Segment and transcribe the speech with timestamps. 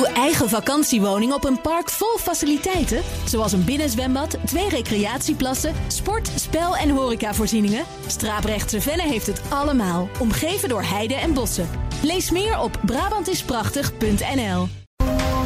[0.00, 6.76] Uw eigen vakantiewoning op een park vol faciliteiten, zoals een binnenzwembad, twee recreatieplassen, sport, spel
[6.76, 7.84] en horecavoorzieningen.
[8.06, 11.68] Straaprechtse Venne heeft het allemaal, omgeven door heide en bossen.
[12.02, 14.68] Lees meer op Brabantisprachtig.nl.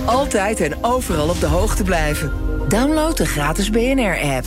[0.05, 2.33] Altijd en overal op de hoogte blijven.
[2.69, 4.47] Download de gratis BNR-app.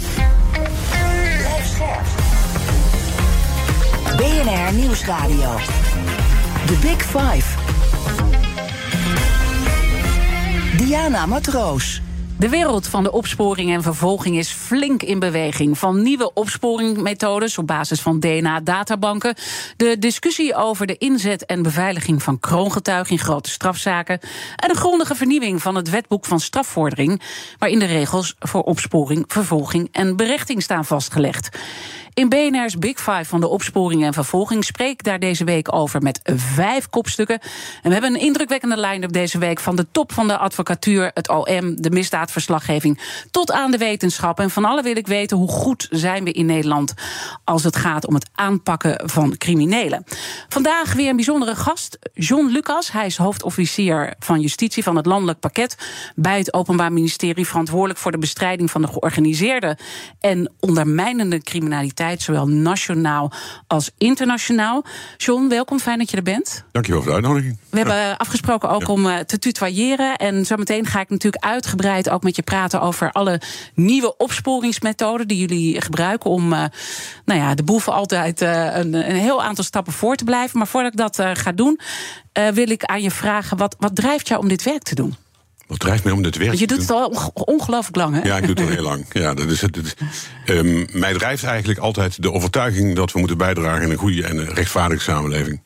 [4.17, 5.55] BNR Nieuwsradio.
[6.65, 7.56] The Big Five.
[10.87, 12.01] Diana Matroos.
[12.39, 15.77] De wereld van de opsporing en vervolging is flink in beweging.
[15.77, 19.35] Van nieuwe opsporingmethodes op basis van DNA-databanken.
[19.77, 24.19] De discussie over de inzet en beveiliging van kroongetuigen in grote strafzaken.
[24.55, 27.21] En een grondige vernieuwing van het wetboek van strafvordering.
[27.57, 31.57] Waarin de regels voor opsporing, vervolging en berechting staan vastgelegd.
[32.17, 36.19] In BNR's Big Five van de opsporing en vervolging spreek daar deze week over met
[36.35, 37.39] vijf kopstukken.
[37.39, 37.49] En
[37.83, 41.81] we hebben een indrukwekkende line-up deze week van de top van de advocatuur, het OM,
[41.81, 42.99] de misdaadverslaggeving,
[43.31, 44.39] tot aan de wetenschap.
[44.39, 46.93] En van alle wil ik weten hoe goed zijn we in Nederland
[47.43, 50.03] als het gaat om het aanpakken van criminelen.
[50.49, 52.91] Vandaag weer een bijzondere gast, John Lucas.
[52.91, 55.77] Hij is hoofdofficier van justitie van het landelijk pakket
[56.15, 59.77] bij het Openbaar Ministerie, verantwoordelijk voor de bestrijding van de georganiseerde
[60.19, 63.31] en ondermijnende criminaliteit zowel nationaal
[63.67, 64.83] als internationaal.
[65.17, 66.63] John, welkom, fijn dat je er bent.
[66.71, 67.57] Dankjewel voor de uitnodiging.
[67.69, 70.15] We hebben afgesproken ook om uh, te tutoyeren.
[70.15, 73.41] En zometeen ga ik natuurlijk uitgebreid ook met je praten over alle
[73.73, 76.63] nieuwe opsporingsmethoden die jullie gebruiken om uh,
[77.25, 80.57] nou ja, de boeven altijd een, een, heel aantal stappen voor te blijven.
[80.57, 81.79] Maar voordat ik dat ga doen,
[82.53, 85.15] wil ik aan je vragen: wat, wat drijft jou om dit werk te doen?
[85.67, 86.53] Wat drijft mij om dit werk?
[86.53, 88.21] Je doet het al ongelooflijk lang, hè?
[88.21, 89.05] Ja, ik doe het al heel lang.
[89.23, 89.95] Ja, dat is, dat is,
[90.45, 94.37] um, mij drijft eigenlijk altijd de overtuiging dat we moeten bijdragen aan een goede en
[94.37, 95.61] een rechtvaardige samenleving.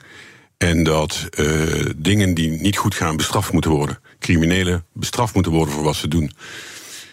[0.58, 4.00] En dat uh, dingen die niet goed gaan bestraft moeten worden.
[4.20, 6.32] Criminelen bestraft moeten worden voor wat ze doen.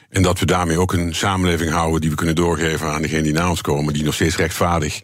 [0.09, 3.33] En dat we daarmee ook een samenleving houden die we kunnen doorgeven aan degenen die
[3.33, 5.01] na ons komen, die nog steeds rechtvaardig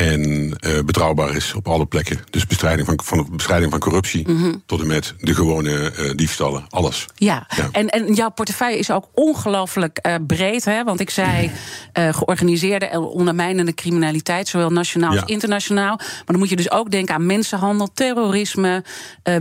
[0.00, 2.18] en uh, betrouwbaar is op alle plekken.
[2.30, 4.62] Dus bestrijding van, van, bestrijding van corruptie mm -hmm.
[4.66, 7.06] tot en met de gewone uh, diefstallen, alles.
[7.14, 7.68] Ja, ja.
[7.72, 10.64] En, en jouw portefeuille is ook ongelooflijk uh, breed.
[10.64, 10.84] Hè?
[10.84, 11.50] Want ik zei
[12.18, 15.20] georganiseerde en ondermijnende criminaliteit, zowel nationaal ja.
[15.20, 15.96] als internationaal.
[15.96, 18.84] Maar dan moet je dus ook denken aan mensenhandel, terrorisme,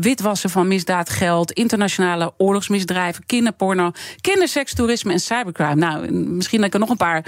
[0.02, 5.76] witwassen van misdaadgeld, internationale oorlogsmisdrijven, kinderporno, kinderseks, toerisme en cybercrime.
[5.76, 7.26] Nou, misschien dat ik er nog een paar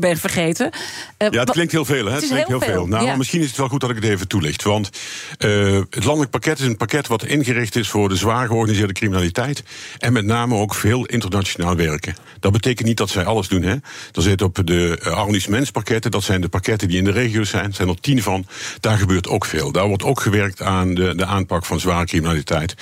[0.00, 0.70] ben vergeten.
[1.18, 2.12] ja, het klinkt heel veel, hè?
[2.12, 2.71] Het, het klinkt heel veel.
[2.72, 2.86] Veel.
[2.86, 3.16] Nou, ja.
[3.16, 4.62] misschien is het wel goed dat ik het even toelicht.
[4.62, 4.90] Want
[5.38, 9.62] uh, het landelijk pakket is een pakket wat ingericht is voor de zwaar georganiseerde criminaliteit.
[9.98, 12.16] En met name ook veel internationaal werken.
[12.40, 13.62] Dat betekent niet dat zij alles doen.
[13.62, 13.74] Hè.
[14.12, 17.64] Er zit op de uh, arrondissementspakketten, dat zijn de pakketten die in de regio zijn.
[17.64, 18.46] Er zijn er tien van.
[18.80, 19.72] Daar gebeurt ook veel.
[19.72, 22.74] Daar wordt ook gewerkt aan de, de aanpak van zware criminaliteit.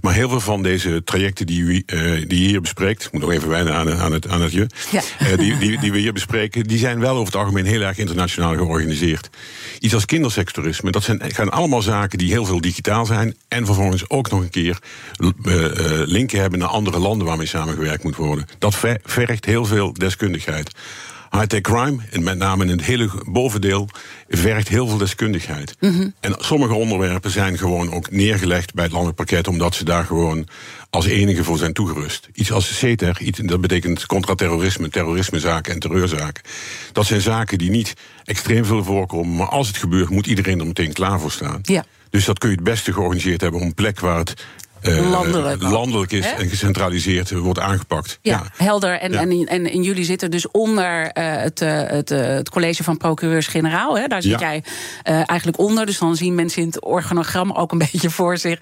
[0.00, 3.04] Maar heel veel van deze trajecten die, u, uh, die je hier bespreekt.
[3.04, 4.66] Ik moet nog even wijnen aan, aan, het, aan het je.
[4.90, 5.02] Ja.
[5.36, 8.54] die, die, die we hier bespreken, die zijn wel over het algemeen heel erg internationaal
[8.54, 9.27] georganiseerd.
[9.78, 13.36] Iets als kindersektorisme, dat zijn, gaan allemaal zaken die heel veel digitaal zijn.
[13.48, 14.78] En vervolgens ook nog een keer
[15.18, 15.66] uh,
[16.04, 18.46] linken hebben naar andere landen waarmee samengewerkt moet worden.
[18.58, 20.70] Dat ver, vergt heel veel deskundigheid.
[21.30, 23.88] High-tech crime, en met name in het hele bovendeel,
[24.28, 25.76] vergt heel veel deskundigheid.
[25.80, 25.92] Mhm.
[25.92, 26.14] Mm -hmm.
[26.20, 30.46] En sommige onderwerpen zijn gewoon ook neergelegd bij het landelijk pakket, omdat ze daar gewoon
[30.90, 32.28] als enige voor zijn toegerust.
[32.32, 36.42] Iets als CETER, iets, dat betekent contraterrorisme, terrorismezaken en terreurzaken.
[36.92, 37.94] Dat zijn zaken die niet
[38.24, 41.58] extreem veel voorkomen, maar als het gebeurt, moet iedereen er meteen klaar voor staan.
[41.62, 41.84] Ja.
[42.10, 44.46] Dus dat kun je het beste georganiseerd hebben op een plek waar het
[44.82, 46.30] uh, landelijk, landelijk is He?
[46.30, 48.18] en gecentraliseerd wordt aangepakt.
[48.22, 48.64] Ja, ja.
[48.64, 48.98] helder.
[48.98, 49.20] En, ja.
[49.20, 54.08] en, en, en, jullie zitten dus onder uh, het, uh, het, het, college van procureurs-generaal.
[54.08, 54.50] Daar zit ja.
[54.50, 54.64] jij
[55.26, 55.86] eigenlijk onder.
[55.86, 58.58] Dus dan zien mensen in het organogram ook een beetje voor zich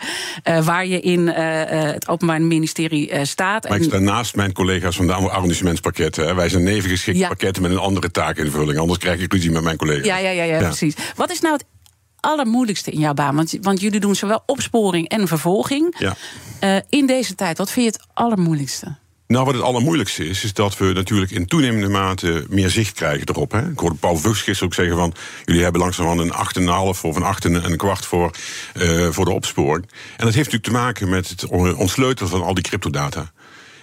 [0.64, 3.68] waar je in het Openbaar Ministerie staat.
[3.68, 6.36] Maar ik sta naast mijn collega's van de arrondissementspakketten.
[6.36, 7.28] Wij zijn nevengeschikte ja.
[7.28, 8.78] pakketten met een andere taakinvulling.
[8.78, 10.06] Anders krijg ik ruzie met mijn collega's.
[10.06, 10.94] Ja, ja, ja, ja, precies.
[11.14, 11.64] Wat is nou het
[12.26, 13.36] allermoeilijkste in jouw baan?
[13.36, 15.94] Want, want jullie doen zowel opsporing en vervolging.
[15.98, 16.16] Ja.
[16.64, 18.96] Uh, in deze tijd, wat vind je het allermoeilijkste?
[19.26, 23.28] Nou, wat het allermoeilijkste is, is dat we natuurlijk in toenemende mate meer zicht krijgen
[23.28, 23.52] erop.
[23.52, 23.70] Hè.
[23.70, 25.14] Ik hoorde Paul Vugs gisteren ook zeggen van...
[25.44, 26.20] jullie hebben langzamerhand
[26.56, 28.30] een 8,5 of een 8 en een kwart voor,
[28.74, 29.86] uh, voor de opsporing.
[30.16, 31.46] En dat heeft natuurlijk te maken met het
[31.76, 33.32] ontsleutelen van al die cryptodata.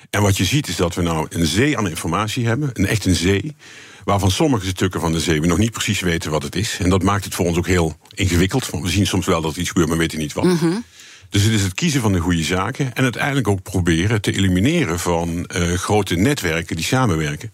[0.09, 3.05] En wat je ziet is dat we nou een zee aan informatie hebben, een echt
[3.05, 3.55] een zee
[4.03, 6.77] waarvan sommige stukken van de zee we nog niet precies weten wat het is.
[6.79, 8.69] En dat maakt het voor ons ook heel ingewikkeld.
[8.69, 10.43] Want we zien soms wel dat er iets gebeurt, maar weten niet wat.
[10.43, 10.83] Mm -hmm.
[11.29, 14.99] Dus het is het kiezen van de goede zaken en uiteindelijk ook proberen te elimineren
[14.99, 17.53] van uh, grote netwerken die samenwerken.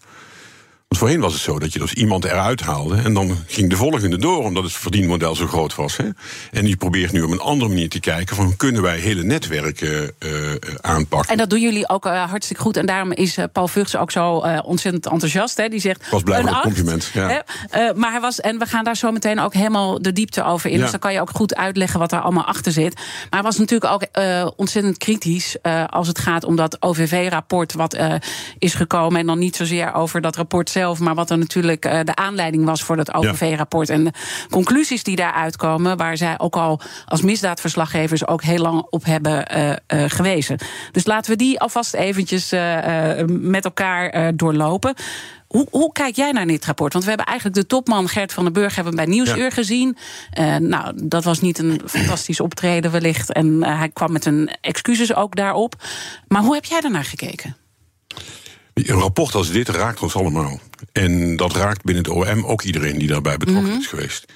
[0.90, 3.76] Want voorheen was het zo dat je dus iemand eruit haalde en dan ging de
[3.76, 5.96] volgende door, omdat het verdienmodel zo groot was.
[5.96, 6.08] Hè?
[6.50, 10.12] En die probeert nu op een andere manier te kijken van kunnen wij hele netwerken
[10.18, 10.30] uh,
[10.80, 11.32] aanpakken.
[11.32, 12.76] En dat doen jullie ook uh, hartstikke goed.
[12.76, 14.34] En daarom is Paul Vugts ook zo
[14.64, 15.56] ontzettend enthousiast.
[15.56, 15.68] Hè?
[15.68, 16.10] Die zegt.
[16.10, 17.10] Was blij met het compliment.
[17.14, 17.44] Ja.
[17.94, 20.76] maar hij was, en we gaan daar zo meteen ook helemaal de diepte over in.
[20.76, 20.82] Ja.
[20.82, 22.94] Dus dan kan je ook goed uitleggen wat daar allemaal achter zit.
[22.94, 24.06] Maar hij was natuurlijk ook
[24.56, 27.98] ontzettend kritisch als het gaat om dat OVV-rapport wat
[28.58, 29.20] is gekomen.
[29.20, 32.64] En dan niet zozeer over dat rapport zelf, maar wat er natuurlijk uh, de aanleiding
[32.64, 33.88] was voor dat OVV-rapport.
[33.88, 34.12] En de
[34.50, 39.56] conclusies die daaruit komen, waar zij ook al als misdaadverslaggevers ook heel lang op hebben
[39.56, 39.76] uh, uh,
[40.10, 40.58] gewezen.
[40.92, 42.54] Dus laten we die alvast eventjes
[43.26, 44.94] met elkaar doorlopen.
[45.50, 46.92] Hoe, hoe, kijk jij naar dit rapport?
[46.92, 49.50] Want we hebben eigenlijk de topman Gert van den Burg hebben bij Nieuwsuur ja.
[49.50, 49.96] gezien.
[50.38, 53.32] Uh, nou, dat was niet een fantastisch optreden wellicht.
[53.32, 55.74] En uh, hij kwam met een excuses ook daarop.
[56.28, 57.56] Maar hoe heb jij daarnaar gekeken?
[58.74, 60.60] Een rapport als dit raakt ons allemaal.
[60.92, 63.80] En dat raakt binnen het OM ook iedereen die daarbij betrokken mm -hmm.
[63.80, 64.32] is geweest.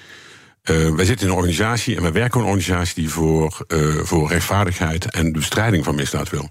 [0.70, 3.96] Uh, wij zitten in een organisatie en wij werken in een organisatie die voor, uh,
[3.96, 6.50] voor rechtvaardigheid en de bestrijding van misdaad wil.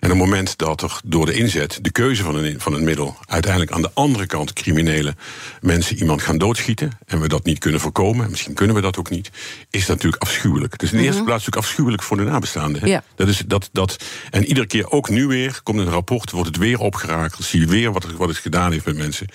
[0.00, 2.84] En op het moment dat er door de inzet, de keuze van een, van een
[2.84, 5.14] middel, uiteindelijk aan de andere kant criminele
[5.60, 6.98] mensen iemand gaan doodschieten.
[7.06, 9.30] en we dat niet kunnen voorkomen, en misschien kunnen we dat ook niet.
[9.70, 10.78] is dat natuurlijk afschuwelijk.
[10.78, 12.88] Dus in de eerste plaats natuurlijk afschuwelijk voor de nabestaanden.
[12.88, 13.02] Ja.
[13.14, 16.56] Dat is, dat, dat, en iedere keer, ook nu weer, komt een rapport, wordt het
[16.56, 17.44] weer opgerakeld.
[17.44, 19.26] zie je weer wat wat het gedaan heeft met mensen.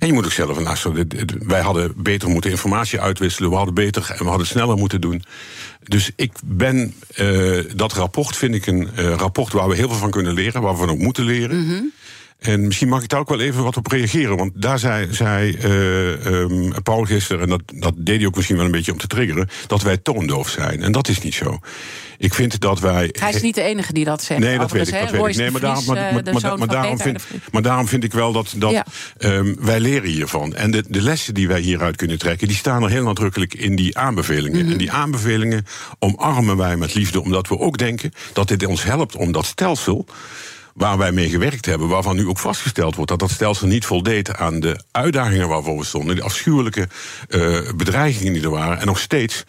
[0.00, 1.06] En je moet ook zelf, nou,
[1.46, 5.22] wij hadden beter moeten informatie uitwisselen, we hadden beter en we hadden sneller moeten doen.
[5.82, 9.98] Dus ik ben, uh, dat rapport vind ik een uh, rapport waar we heel veel
[9.98, 11.66] van kunnen leren, waar we van ook moeten leren.
[11.66, 11.92] -hmm.
[12.40, 14.36] En misschien mag ik daar ook wel even wat op reageren.
[14.36, 18.56] Want daar zei, zei uh, um, Paul gisteren, en dat, dat deed hij ook misschien
[18.56, 20.82] wel een beetje om te triggeren, dat wij toondoof zijn.
[20.82, 21.58] En dat is niet zo.
[22.18, 23.14] Ik vind dat wij.
[23.18, 24.40] Hij is niet de enige die dat zegt.
[24.40, 25.00] Nee, dat weet ik.
[25.00, 25.36] Dat weet ik.
[25.36, 25.96] Nee, maar, daarom, maar,
[26.32, 28.86] maar, maar, daarom vind, maar daarom vind ik wel dat, dat ja.
[29.18, 30.54] um, wij leren hiervan.
[30.54, 33.76] En de, de lessen die wij hieruit kunnen trekken, die staan er heel nadrukkelijk in
[33.76, 34.58] die aanbevelingen.
[34.58, 34.72] Mm -hmm.
[34.72, 35.66] En die aanbevelingen
[35.98, 40.06] omarmen wij met liefde, omdat we ook denken dat dit ons helpt om dat stelsel
[40.80, 44.36] waar wij mee gewerkt hebben, waarvan nu ook vastgesteld wordt dat dat stelsel niet voldeed
[44.36, 46.88] aan de uitdagingen waarvoor we stonden, die afschuwelijke
[47.28, 49.44] uh, bedreigingen die er waren, en nog steeds.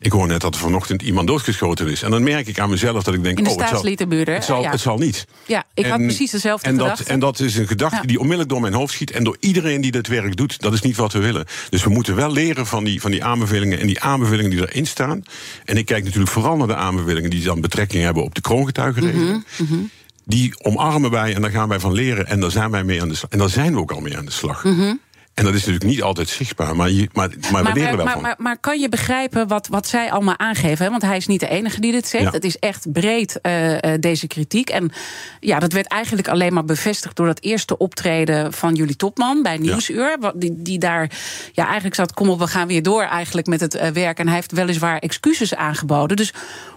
[0.00, 2.02] Ik hoor net dat er vanochtend iemand doodgeschoten is.
[2.02, 3.38] En dan merk ik aan mezelf dat ik denk...
[3.38, 3.82] In de oh, het zal,
[4.24, 4.70] het, zal, ja.
[4.70, 5.26] het zal niet.
[5.46, 7.02] Ja, ik en, had precies dezelfde en gedachte.
[7.02, 8.02] Dat, en dat is een gedachte ja.
[8.02, 9.10] die onmiddellijk door mijn hoofd schiet...
[9.10, 10.60] en door iedereen die dit werk doet.
[10.60, 11.46] Dat is niet wat we willen.
[11.70, 13.80] Dus we moeten wel leren van die, van die aanbevelingen...
[13.80, 15.22] en die aanbevelingen die erin staan.
[15.64, 17.30] En ik kijk natuurlijk vooral naar de aanbevelingen...
[17.30, 19.26] die dan betrekking hebben op de kroongetuigenregeling.
[19.26, 19.90] Mm -hmm, mm -hmm.
[20.24, 22.26] Die omarmen wij en daar gaan wij van leren.
[22.26, 23.30] En daar zijn wij mee aan de slag.
[23.30, 24.64] En daar zijn we ook al mee aan de slag.
[24.64, 25.00] Mm -hmm.
[25.34, 28.04] En dat is natuurlijk niet altijd zichtbaar, maar, je, maar, maar, maar we leren wel
[28.04, 28.22] maar, van.
[28.22, 30.84] Maar, maar, kan je begrijpen wat, wat zij allemaal aangeven?
[30.84, 30.90] Hè?
[30.90, 32.24] Want hij is niet de enige die dit zegt.
[32.24, 32.30] Ja.
[32.30, 34.70] Het is echt breed, uh, uh, deze kritiek.
[34.70, 34.92] En
[35.40, 37.16] ja, dat werd eigenlijk alleen maar bevestigd...
[37.16, 40.16] door dat eerste optreden van jullie topman bij Nieuwsuur.
[40.20, 40.32] Ja.
[40.34, 41.10] Die, die daar
[41.52, 44.18] ja, eigenlijk zat, kom op, we gaan weer door eigenlijk met het uh, werk.
[44.18, 46.16] En hij heeft weliswaar excuses aangeboden.
[46.16, 46.32] Dus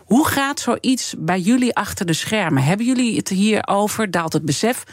[0.06, 2.64] hoe gaat zoiets bij jullie achter de schermen?
[2.64, 4.12] Hebben jullie het hierover?
[4.12, 4.84] Daalt het besef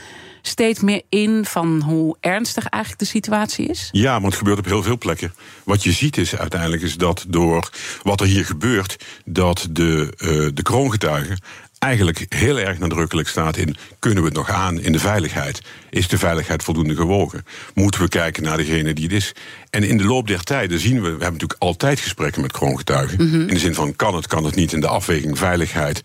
[0.43, 3.89] steeds meer in van hoe ernstig eigenlijk de situatie is?
[3.93, 5.35] Ja, maar het gebeurt op heel veel plekken.
[5.65, 7.71] Wat je ziet is uiteindelijk is dat door
[8.03, 11.39] wat er hier gebeurt, dat de, uh, de kroongetuigen
[11.83, 13.77] eigenlijk heel erg nadrukkelijk staat in...
[13.99, 15.63] kunnen we het nog aan in de veiligheid?
[15.91, 17.45] Is de veiligheid voldoende gewogen?
[17.75, 19.35] Moeten we kijken naar degene die het is?
[19.71, 21.01] En in de loop der tijden zien we...
[21.01, 23.17] we hebben natuurlijk altijd gesprekken met kroongetuigen...
[23.17, 23.27] Mhm.
[23.27, 23.49] Mm -hmm.
[23.49, 24.73] in de zin van kan het, kan het niet...
[24.73, 26.03] in de afweging veiligheid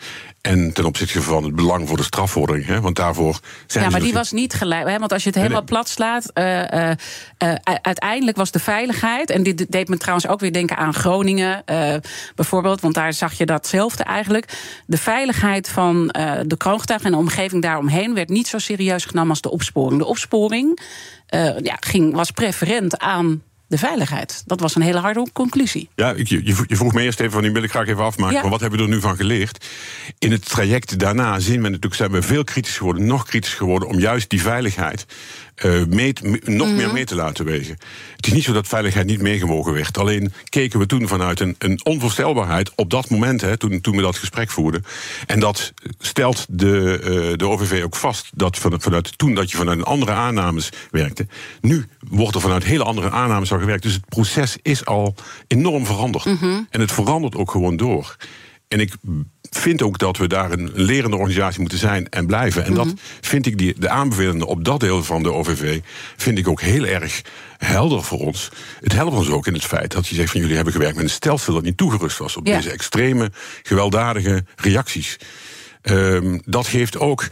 [0.48, 2.66] en ten opzichte van het belang voor de strafvordering.
[2.66, 2.82] Hè?
[2.82, 4.88] Want daarvoor zijn Ja, maar die dus was niet gelijk.
[4.88, 4.98] Hè?
[4.98, 6.32] Want als je het helemaal plat slaat.
[6.34, 6.90] Uh, uh,
[7.44, 9.30] uh, uiteindelijk was de veiligheid.
[9.30, 11.64] En dit deed me trouwens ook weer denken aan Groningen.
[12.36, 12.82] bijvoorbeeld.
[12.82, 14.58] Want daar zag je datzelfde eigenlijk.
[14.86, 16.08] De veiligheid van
[16.46, 18.14] de kroongetuigen en de omgeving daaromheen.
[18.14, 20.00] werd niet zo serieus genomen als de opsporing.
[20.00, 20.80] De opsporing
[21.62, 24.44] ja, ging, was preferent aan de veiligheid.
[24.46, 25.90] Dat was een hele harde conclusie.
[25.96, 28.36] Ja, ik, je, je vroeg me eerst even van die wil ik graag even afmaken.
[28.36, 28.42] Ja.
[28.42, 29.66] Maar wat hebben we er nu van geleerd?
[30.20, 33.88] In het traject daarna zien we natuurlijk, zijn we veel kritisch geworden, nog kritisch geworden
[33.88, 35.06] om juist die veiligheid
[35.66, 36.76] uh, mee, me, nog mm.
[36.76, 37.78] meer mee te laten wegen.
[38.16, 39.98] Het is niet zo dat veiligheid niet meegewogen werd.
[39.98, 44.02] Alleen keken we toen vanuit een, een onvoorstelbaarheid op dat moment, hè, toen, toen we
[44.02, 44.86] dat gesprek voerden.
[45.26, 49.58] En dat stelt de, uh, de OVV ook vast, dat van, vanuit toen dat je
[49.58, 51.28] vanuit andere aannames werkte.
[51.62, 53.84] Nu wordt er vanuit hele andere aannames al gewerkt.
[53.84, 55.16] Dus het proces is al
[55.48, 56.26] enorm veranderd.
[56.26, 56.68] Mm -hmm.
[56.70, 58.16] En het verandert ook gewoon door.
[58.68, 58.94] En ik
[59.50, 62.66] vind ook dat we daar een lerende organisatie moeten zijn en blijven.
[62.66, 62.88] En mm -hmm.
[62.88, 65.80] dat vind ik die, de aanbevelingen op dat deel van de OVV...
[66.18, 67.22] vind ik ook heel erg
[67.58, 68.50] helder voor ons.
[68.80, 71.04] Het helpt ons ook in het feit dat je zegt van jullie hebben gewerkt met
[71.04, 72.56] een stelsel dat niet toegerust was op ja.
[72.56, 73.32] deze extreme,
[73.64, 75.18] gewelddadige reacties.
[75.84, 77.30] Um, dat geeft ook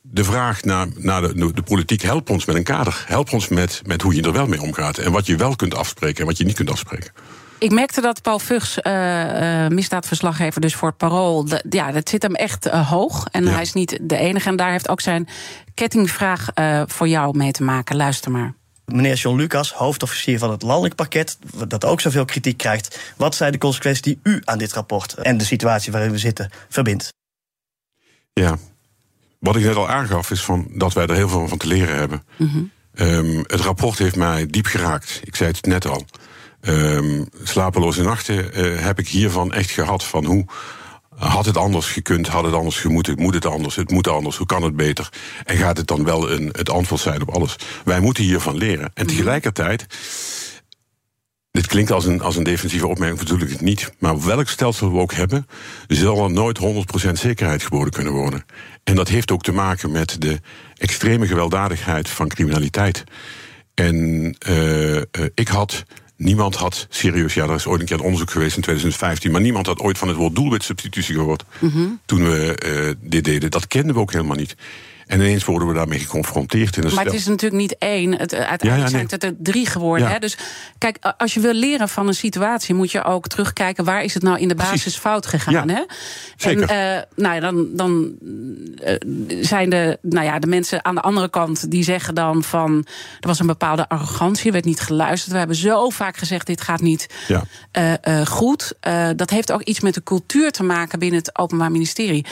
[0.00, 3.04] de vraag naar, naar de, de, politiek: help ons met een kader.
[3.06, 4.98] Help ons met, met hoe je er wel mee omgaat.
[4.98, 7.12] En wat je wel kunt afspreken en wat je niet kunt afspreken.
[7.58, 11.46] Ik merkte dat Paul Vugs, uh, misdaadverslaggever, dus voor het parool.
[11.70, 13.26] ja, dat zit hem echt uh, hoog.
[13.30, 14.48] En hij is niet de enige.
[14.48, 15.28] En daar heeft ook zijn
[15.74, 16.48] kettingvraag
[16.86, 17.96] voor jou mee te maken.
[17.96, 18.54] Luister maar.
[18.84, 23.12] Meneer John Lucas, hoofdofficier van het landelijk pakket, dat ook zoveel kritiek krijgt.
[23.16, 26.50] Wat zijn de consequenties die u aan dit rapport en de situatie waarin we zitten
[26.68, 27.12] verbindt?
[28.32, 28.58] Ja,
[29.38, 31.96] wat ik net al aangaf, is van dat wij er heel veel van te leren
[31.96, 32.22] hebben.
[32.36, 32.72] Mm
[33.46, 35.20] het rapport heeft mij diep geraakt.
[35.24, 36.04] Ik zei het net al.
[36.68, 40.04] Um, slapeloze nachten uh, heb ik hiervan echt gehad.
[40.04, 40.44] Van hoe
[41.16, 44.46] had het anders gekund, had het anders gemoeten, moet het anders, het moet anders, hoe
[44.46, 45.08] kan het beter?
[45.44, 47.56] En gaat het dan wel een, het antwoord zijn op alles?
[47.84, 48.90] Wij moeten hiervan leren.
[48.94, 49.14] En mhm.
[49.14, 49.86] tegelijkertijd
[51.50, 53.92] dit klinkt als een, als een defensieve opmerking, natuurlijk het niet.
[53.98, 55.46] Maar welk stelsel we ook hebben,
[55.88, 56.58] zal er nooit
[57.08, 58.44] 100% zekerheid geboden kunnen worden.
[58.84, 60.40] En dat heeft ook te maken met de
[60.76, 63.04] extreme gewelddadigheid van criminaliteit.
[63.74, 65.00] En uh,
[65.34, 65.84] ik had.
[66.16, 69.40] Niemand had serieus, ja, er is ooit een keer een onderzoek geweest in 2015, maar
[69.40, 73.50] niemand had ooit van het woord doelwitsubstitutie gehoord mm toen we uh, dit deden.
[73.50, 74.56] Dat kenden we ook helemaal niet.
[75.06, 76.76] En ineens worden we daarmee geconfronteerd.
[76.76, 78.18] In maar het is natuurlijk niet één.
[78.18, 80.08] Het, eh, uiteindelijk zijn het er drie geworden.
[80.08, 80.18] Hè?
[80.18, 80.36] Dus
[80.78, 84.22] kijk, als je wil leren van een situatie, moet je ook terugkijken waar is het
[84.22, 85.68] nou in de basis fout gegaan.
[85.68, 85.82] Hè?
[86.36, 86.68] Zeker.
[86.68, 88.12] En uh, nou ja, dan, dan
[88.84, 92.86] uh, zijn de, nou ja, de mensen aan de andere kant die zeggen dan van
[93.20, 95.32] er was een bepaalde arrogantie, er werd niet geluisterd.
[95.32, 97.44] We hebben zo vaak gezegd: dit gaat niet ja.
[98.24, 98.72] goed.
[99.16, 102.26] dat heeft ook iets met de cultuur te maken binnen het Openbaar Ministerie.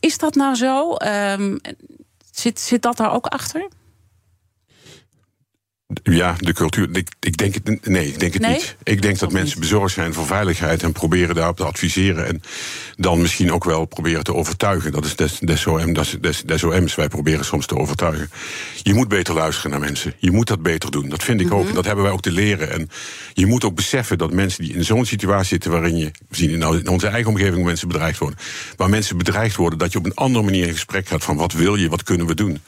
[0.00, 0.96] Is dat nou zo?
[1.38, 1.60] Um,
[2.30, 3.68] Zit, zit dat daar ook achter?
[6.02, 6.88] Ja, de cultuur.
[6.92, 8.76] Ik, ik denk het, nee, ik denk het niet.
[8.82, 12.26] Ik denk dat mensen bezorgd zijn voor veiligheid en proberen daarop te adviseren.
[12.26, 12.42] En
[12.96, 14.92] dan misschien ook wel proberen te overtuigen.
[14.92, 16.94] Dat is des, des, OM, des, des, des OM's.
[16.94, 18.30] Wij proberen soms te overtuigen.
[18.82, 20.14] Je moet beter luisteren naar mensen.
[20.18, 21.08] Je moet dat beter doen.
[21.08, 21.60] Dat vind ik ook.
[21.60, 21.68] Mhm.
[21.68, 22.70] En dat hebben wij ook te leren.
[22.70, 22.90] En
[23.32, 26.10] je moet ook beseffen dat mensen die in zo'n situatie zitten waarin je.
[26.28, 28.38] We zien in onze eigen omgeving mensen bedreigd worden.
[28.76, 31.52] Waar mensen bedreigd worden, dat je op een andere manier in gesprek gaat van wat
[31.52, 32.60] wil je, wat kunnen we doen.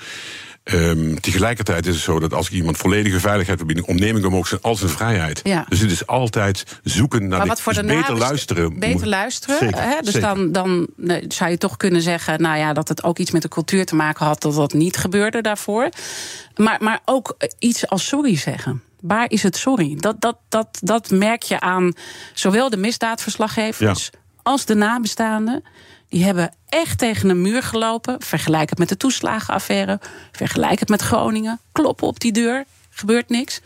[0.64, 4.22] Um, tegelijkertijd is het zo dat als ik iemand volledige veiligheid wil bieden, ontneem ik
[4.22, 5.40] hem ook zijn, al zijn vrijheid.
[5.44, 5.66] Ja.
[5.68, 8.78] Dus het is altijd zoeken naar maar wat voor dus beter luisteren.
[8.78, 9.74] Beter luisteren.
[9.74, 10.00] hè?
[10.00, 10.88] Dus dan, dan
[11.28, 13.94] zou je toch kunnen zeggen, nou ja, dat het ook iets met de cultuur te
[13.94, 15.88] maken had dat dat niet gebeurde daarvoor.
[16.56, 18.82] Maar, maar ook iets als sorry zeggen.
[19.00, 19.96] Waar is het sorry?
[19.96, 21.92] Dat, dat, dat, dat merk je aan
[22.34, 24.10] zowel de misdaadverslaggevers
[24.42, 25.64] als de nabestaanden.
[26.12, 28.22] Die hebben echt tegen een muur gelopen.
[28.22, 30.00] Vergelijk het met de toeslagenaffaire.
[30.32, 31.60] Vergelijk het met Groningen.
[31.72, 32.64] Kloppen op die deur.
[32.90, 33.60] Gebeurt niks.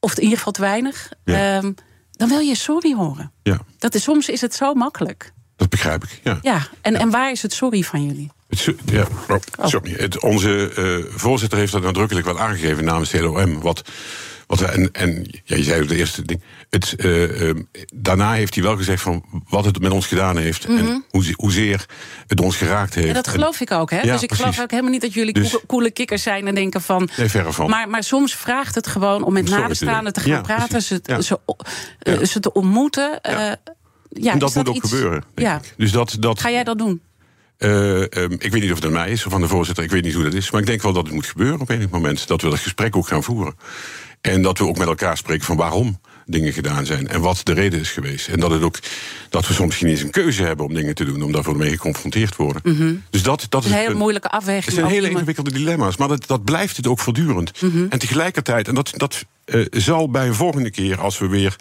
[0.00, 1.12] Of in ieder geval te weinig.
[1.24, 1.72] Ehm,
[2.10, 3.32] dan wil je sorry horen.
[3.42, 3.60] Ja.
[3.78, 5.32] Dat is, soms is het zo makkelijk.
[5.56, 6.38] Dat begrijp ik, ja.
[6.42, 8.30] ja, en, en waar is het sorry van jullie?
[8.48, 9.92] Het, ja, oh, sorry.
[9.92, 13.60] Het, onze uh, voorzitter heeft dat nadrukkelijk wel aangegeven namens de LOM.
[13.60, 13.82] Wat
[14.50, 16.42] wat en en ja, je zei de eerste ding.
[16.70, 17.54] Het, uh,
[17.94, 20.64] daarna heeft hij wel gezegd van wat het met ons gedaan heeft.
[20.64, 20.98] En mhm.
[21.08, 21.86] hoe, hoezeer
[22.26, 23.06] het ons geraakt heeft.
[23.06, 23.90] Ja, dat geloof ik ook.
[23.90, 24.02] Hè?
[24.02, 27.08] dus ik geloof ook helemaal niet dat jullie dus, coole kikkers zijn en denken van.
[27.16, 27.70] Nee, verre van.
[27.70, 31.40] Maar, maar soms vraagt het gewoon om met nabestaanden te gaan praten, ze, ze,
[32.02, 33.18] uh, ze, te ontmoeten.
[33.22, 35.24] ja, en dat, moet ook gebeuren.
[35.34, 35.60] Ja.
[35.76, 37.02] Dus dat, dat, Ga jij dat doen?
[37.58, 39.84] Uh, um, ik weet niet of het aan mij is of aan de voorzitter.
[39.84, 40.50] Ik weet niet hoe dat is.
[40.50, 42.26] Maar ik denk wel dat het moet gebeuren op enig moment.
[42.26, 43.54] Dat we dat gesprek ook gaan voeren.
[44.20, 47.52] En dat we ook met elkaar spreken van waarom dingen gedaan zijn en wat de
[47.52, 48.28] reden is geweest.
[48.28, 48.78] En dat, het ook,
[49.28, 51.70] dat we soms geen eens een keuze hebben om dingen te doen, omdat we ermee
[51.70, 52.62] geconfronteerd worden.
[52.64, 52.94] Mhm.
[53.10, 54.64] Dus dat, dat is een hele moeilijke afweging.
[54.64, 57.62] Het zijn hele ingewikkelde dilemma's, maar dat, dat blijft het ook voortdurend.
[57.62, 57.86] Mhm.
[57.88, 61.56] En tegelijkertijd, en dat, dat uh, zal bij een volgende keer, als we weer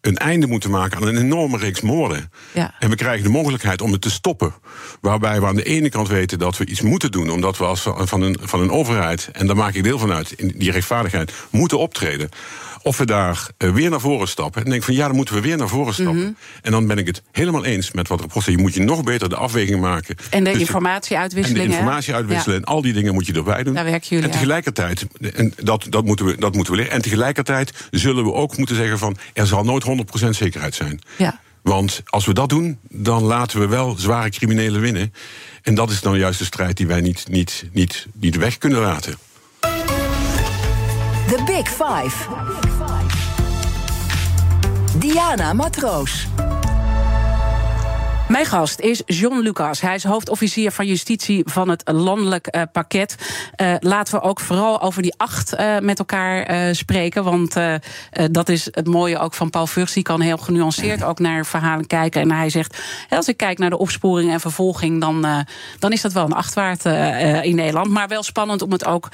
[0.00, 2.30] een einde moeten maken aan een enorme reeks moorden.
[2.52, 2.74] Ja.
[2.78, 4.54] En we krijgen de mogelijkheid om het te stoppen.
[5.00, 7.88] Waarbij we aan de ene kant weten dat we iets moeten doen, omdat we als
[7.96, 11.32] van een, van een overheid, en daar maak ik deel van uit, in die rechtvaardigheid,
[11.50, 12.28] moeten optreden.
[12.84, 14.64] Of we daar uh, weer naar voren stappen.
[14.64, 16.16] En denk van ja, dan moeten we weer naar voren stappen.
[16.16, 16.36] Mm -hmm.
[16.62, 19.28] En dan ben ik het helemaal eens met wat er Je moet je nog beter
[19.28, 20.16] de afweging maken.
[20.30, 21.62] En de informatieuitwisseling.
[21.62, 22.56] En de informatie uitwisselen.
[22.56, 23.74] En al die dingen moet je erbij doen.
[23.74, 26.94] Daar werken jullie En tegelijkertijd, en dat, dat, moeten we, dat moeten we leren.
[26.94, 27.33] En tegelijkertijd
[27.90, 29.84] zullen we ook moeten zeggen van er zal nooit
[30.24, 31.00] 100% zekerheid zijn.
[31.18, 31.40] Ja.
[31.62, 35.12] Want als we dat doen, dan laten we wel zware criminelen winnen.
[35.62, 38.80] En dat is dan juist de strijd die wij niet, niet, niet, niet weg kunnen
[38.80, 39.14] laten.
[41.26, 42.28] The Big Five.
[44.98, 46.26] Diana Matroos.
[48.28, 49.80] Mijn gast is John Lucas.
[49.80, 53.16] Hij is hoofdofficier van justitie van het landelijk uh, pakket.
[53.56, 57.24] Uh, laten we ook vooral over die acht uh, met elkaar spreken.
[57.24, 57.56] Want
[58.30, 59.94] dat is het mooie ook van Paul Vugts.
[59.94, 62.20] Die kan heel genuanceerd ook naar verhalen kijken.
[62.20, 62.78] En hij zegt,
[63.08, 65.00] als ik kijk naar de opsporing en vervolging...
[65.00, 65.46] dan,
[65.78, 66.84] dan is dat wel een achtwaard
[67.44, 67.90] in Nederland.
[67.90, 69.08] Maar wel spannend om het ook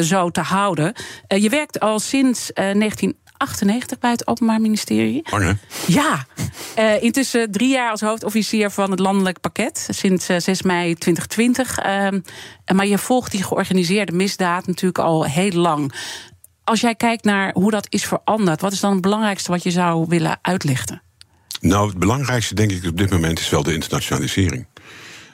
[0.00, 0.92] zo te houden.
[1.28, 3.16] je werkt al sinds 19...
[3.44, 5.22] 98 bij het Openbaar Ministerie.
[5.30, 6.26] Lang, Ja.
[6.78, 9.88] Uh, intussen drie jaar als hoofdofficier van het landelijk pakket.
[9.90, 11.84] Sinds uh, 6 mei 2020.
[11.84, 12.08] Uh,
[12.74, 15.94] maar je volgt die georganiseerde misdaad natuurlijk al heel lang.
[16.64, 19.70] Als jij kijkt naar hoe dat is veranderd, wat is dan het belangrijkste wat je
[19.70, 21.02] zou willen uitlichten?
[21.60, 24.66] Nou, het belangrijkste denk ik op dit moment is wel de internationalisering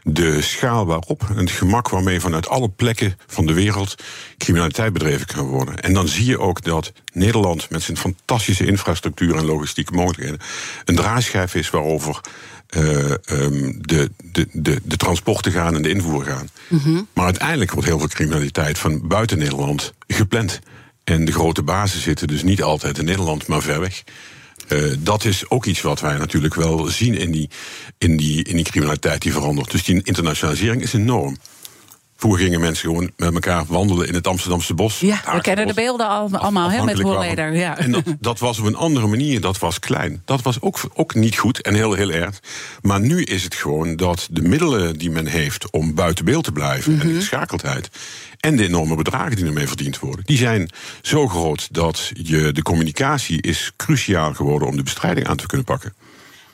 [0.02, 3.94] de schaal waarop en het gemak waarmee vanuit alle plekken van de wereld
[4.38, 5.80] criminaliteit bedreven kan worden.
[5.80, 10.40] En dan zie je ook dat Nederland met zijn fantastische infrastructuur en logistieke mogelijkheden
[10.84, 12.20] een draaischijf is waarover
[12.76, 16.48] uh, um, de, de, de, de transporten gaan en de invoer gaan.
[16.68, 17.06] Mm -hmm.
[17.12, 20.60] Maar uiteindelijk wordt heel veel criminaliteit van buiten Nederland gepland.
[21.04, 24.02] En de grote bazen zitten dus niet altijd in Nederland, maar ver weg.
[24.72, 27.48] Uh, dat is ook iets wat wij natuurlijk wel zien in die,
[27.98, 29.70] in, die, in die criminaliteit die verandert.
[29.70, 31.36] Dus die internationalisering is enorm.
[32.20, 35.00] Vroeger gingen mensen gewoon met elkaar wandelen in het Amsterdamse bos.
[35.00, 37.54] Ja, we kennen de beelden al, allemaal hè, met Holleder.
[37.54, 37.78] Ja.
[37.78, 40.22] En dat, dat, was op een andere manier, dat was klein.
[40.24, 42.40] Dat was ook, ook niet goed en heel, heel erg.
[42.82, 46.52] Maar nu is het gewoon dat de middelen die men heeft om buiten beeld te
[46.52, 46.92] blijven...
[46.92, 47.00] Mm -hmm.
[47.00, 47.22] en de mhm.
[47.22, 47.90] geschakeldheid
[48.40, 50.24] en de enorme bedragen die ermee verdiend worden...
[50.24, 50.70] die zijn
[51.02, 54.68] zo groot dat je, de communicatie is cruciaal geworden...
[54.68, 55.94] om de bestrijding aan te kunnen pakken.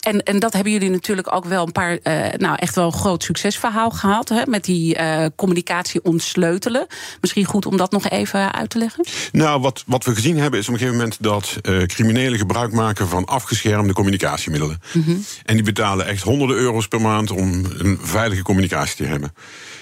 [0.07, 2.93] En, en dat hebben jullie natuurlijk ook wel een paar, uh, nou echt wel een
[2.93, 4.29] groot succesverhaal gehad.
[4.29, 6.87] Hè, met die uh, communicatie ontsleutelen.
[7.21, 9.05] Misschien goed om dat nog even uit te leggen.
[9.33, 12.73] Nou, wat, wat we gezien hebben is op een gegeven moment dat uh, criminelen gebruik
[12.73, 14.81] maken van afgeschermde communicatiemiddelen.
[14.93, 15.25] Mm -hmm.
[15.45, 19.35] En die betalen echt honderden euro's per maand om een veilige communicatie te hebben.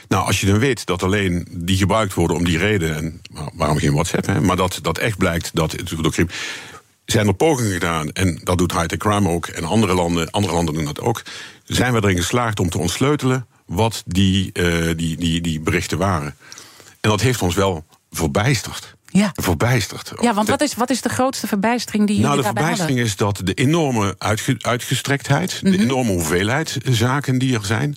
[0.08, 3.20] Nou, als je dan weet dat alleen die gebruikt worden om die reden, en
[3.54, 6.12] waarom geen WhatsApp, hè, maar dat, dat echt blijkt dat het door
[7.04, 10.75] zijn er pogingen gedaan, en dat doet high-tech crime ook, en andere landen, andere landen
[10.75, 11.23] doen dat ook.
[11.64, 16.37] Zijn we erin geslaagd om te ontsleutelen wat die, uh, die, die, die berichten waren?
[17.00, 18.96] En dat heeft ons wel verbijsterd.
[19.18, 19.32] Ja.
[19.34, 20.12] Verbijsterd.
[20.20, 23.16] Ja, want wat is, wat is de grootste verbijstering die jullie Nou, de verbijstering is
[23.16, 25.78] dat de enorme uitge, uitgestrektheid, mm -hmm.
[25.78, 27.96] de enorme hoeveelheid zaken die er zijn.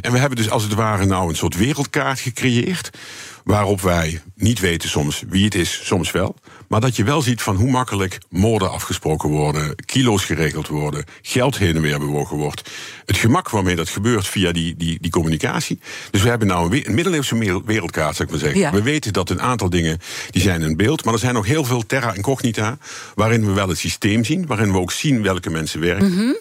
[0.00, 2.90] En we hebben dus als het ware nou een soort wereldkaart gecreëerd.
[3.48, 6.34] Waarop wij niet weten soms wie het is, soms wel.
[6.66, 11.58] Maar dat je wel ziet van hoe makkelijk moorden afgesproken worden, kilo's geregeld worden, geld
[11.58, 12.70] heen en weer bewogen wordt.
[13.04, 15.80] Het gemak waarmee dat gebeurt via die, die, die communicatie.
[16.10, 18.60] Dus we hebben nou een, middeleeuwse wereldkaart, zou ik maar zeggen.
[18.60, 18.72] Ja.
[18.72, 19.98] We weten dat een aantal dingen
[20.30, 22.78] die zijn in beeld, maar er zijn nog heel veel terra incognita,
[23.14, 26.10] waarin we wel het systeem zien, waarin we ook zien welke mensen werken.
[26.10, 26.36] Mm -hmm.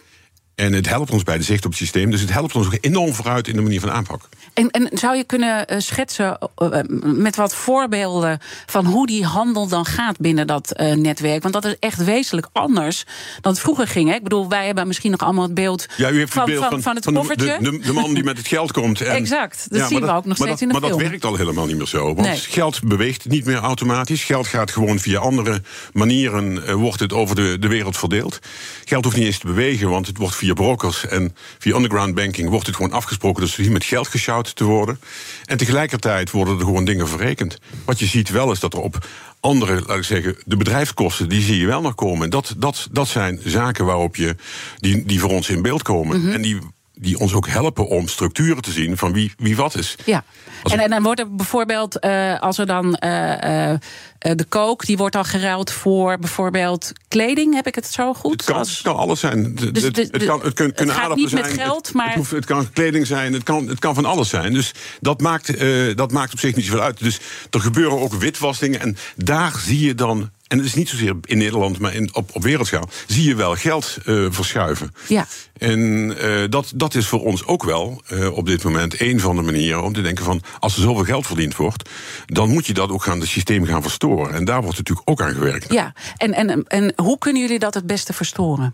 [0.56, 2.12] En het helpt ons bij de zicht op het systeem.
[2.12, 4.30] Dus het helpt ons ook enorm vooruit in de manier van aanpak.
[4.58, 9.68] En, en zou je kunnen uh, schetsen uh, met wat voorbeelden van hoe die handel
[9.68, 11.42] dan gaat binnen dat netwerk?
[11.42, 13.04] Want dat is echt wezenlijk anders
[13.42, 14.10] dan het vroeger ging.
[14.10, 14.16] Hè?
[14.16, 16.64] Ik bedoel, wij hebben misschien nog allemaal het beeld, ja, u heeft van, het beeld
[16.64, 17.58] van, van, van, het koffertje.
[17.60, 19.02] De, de, de, man die met het geld komt.
[19.02, 20.94] En, exact, dat ja, zien we ook nog steeds dat, in de maar film.
[20.94, 22.06] Maar dat werkt al helemaal niet meer zo.
[22.06, 22.38] Want nee.
[22.38, 24.24] geld beweegt niet meer automatisch.
[24.24, 25.62] Geld gaat gewoon via andere
[25.94, 28.40] manieren, wordt het over de, de wereld verdeeld.
[28.86, 32.50] Geld hoeft niet eens te bewegen, want het wordt via brokers en via underground banking
[32.50, 35.00] wordt het gewoon afgesproken ze hier met geld gesjouwd te worden.
[35.46, 37.58] En tegelijkertijd worden er gewoon dingen verrekend.
[37.86, 39.08] Wat je ziet wel is dat er op
[39.40, 42.24] andere, laat ik zeggen, de bedrijfskosten, die zie je wel nog komen.
[42.24, 44.36] En dat, dat, dat zijn zaken waarop je,
[44.78, 46.18] die, die voor ons in beeld komen.
[46.18, 46.34] Mm -hmm.
[46.34, 46.60] En die
[47.00, 49.96] die ons ook helpen om structuren te zien van wie, wie wat is.
[50.06, 50.24] Ja,
[50.64, 53.74] en, en dan wordt er bijvoorbeeld, uh, als er dan uh, uh,
[54.20, 58.32] de kook, die wordt dan geruild voor bijvoorbeeld kleding, heb ik het zo goed?
[58.32, 59.56] Het kan, het kan alles zijn.
[59.56, 61.42] Dus, het, het, het, kan, het kun, kunnen gaat niet zijn.
[61.42, 62.08] met geld, maar...
[62.08, 64.54] Het, hoeft, het, kan kleding zijn, het kan, het kan van alles zijn.
[64.54, 65.60] Dus dat maakt,
[65.98, 67.00] dat maakt op zich niet zoveel uit.
[67.00, 71.16] Dus er gebeuren ook witwassingen en daar zie je dan en het is niet zozeer
[71.24, 74.94] in Nederland, maar in, op, op wereldschaal, zie je wel geld uh, verschuiven.
[75.08, 75.28] Ja.
[75.58, 79.36] En uh, dat, dat is voor ons ook wel uh, op dit moment een van
[79.36, 81.90] de manieren om te denken van als er zoveel geld verdiend wordt,
[82.26, 84.34] dan moet je dat ook gaan het systeem gaan verstoren.
[84.34, 85.74] En daar wordt natuurlijk ook aan gewerkt.
[85.74, 88.74] Ja, en, en, en hoe kunnen jullie dat het beste verstoren?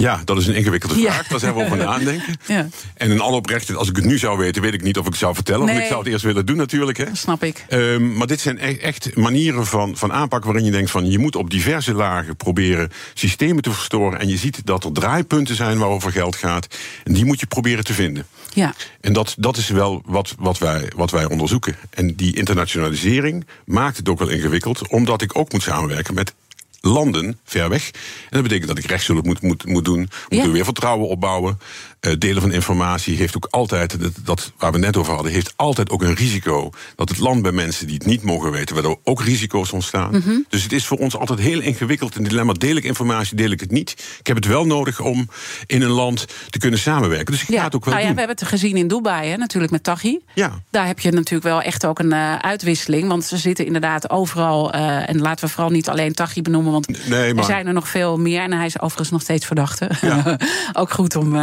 [0.00, 1.22] Ja, dat is een ingewikkelde vraag.
[1.22, 1.28] Ja.
[1.28, 2.38] Daar zijn we over nadenken.
[2.46, 2.68] Ja.
[2.94, 5.10] En in alle oprechtheid, als ik het nu zou weten, weet ik niet of ik
[5.10, 5.64] het zou vertellen.
[5.64, 5.74] Nee.
[5.74, 6.98] Want ik zou het eerst willen doen natuurlijk.
[6.98, 7.04] Hè.
[7.04, 7.64] Dat snap ik.
[7.70, 11.18] Um, maar dit zijn echt, echt manieren van, van aanpak waarin je denkt van je
[11.18, 14.20] moet op diverse lagen proberen systemen te verstoren.
[14.20, 16.66] En je ziet dat er draaipunten zijn waarover geld gaat.
[17.04, 18.26] En die moet je proberen te vinden.
[18.54, 18.74] Ja.
[19.00, 21.76] En dat, dat is wel wat, wat, wij, wat wij onderzoeken.
[21.90, 26.34] En die internationalisering maakt het ook wel ingewikkeld, omdat ik ook moet samenwerken met
[26.80, 27.90] landen ver weg.
[27.90, 27.92] En
[28.30, 29.98] dat betekent dat ik rechtshulp moet, moet, moet doen.
[30.28, 30.50] Moet Ja.
[30.50, 31.58] weer vertrouwen opbouwen.
[32.00, 35.90] Eh, delen van informatie heeft ook altijd, dat, waar we net over hadden, heeft altijd
[35.90, 36.70] ook een risico.
[36.96, 40.10] Dat het land bij mensen die het niet mogen weten, waardoor ook risico's ontstaan.
[40.10, 40.38] Mhm.
[40.48, 42.16] Dus het is voor ons altijd heel ingewikkeld.
[42.16, 43.90] Een dilemma, deel ik informatie, deel ik het niet.
[44.18, 45.28] Ik heb het wel nodig om
[45.66, 47.32] in een land te kunnen samenwerken.
[47.32, 48.20] Dus ik ga het ook wel nou ja, doen.
[48.20, 50.18] we hebben het gezien in Dubai, hè, natuurlijk met Taghi.
[50.34, 50.62] Ja.
[50.70, 53.08] Daar heb je natuurlijk wel echt ook een eh, uitwisseling.
[53.08, 54.72] Want ze zitten inderdaad overal.
[54.72, 56.72] eh, en laten we vooral niet alleen Taghi benoemen.
[56.72, 58.42] Want Nee, er zijn er nog veel meer.
[58.42, 59.90] En hij is overigens nog steeds verdachte.
[60.00, 60.38] Ja.
[60.80, 61.36] ook goed om,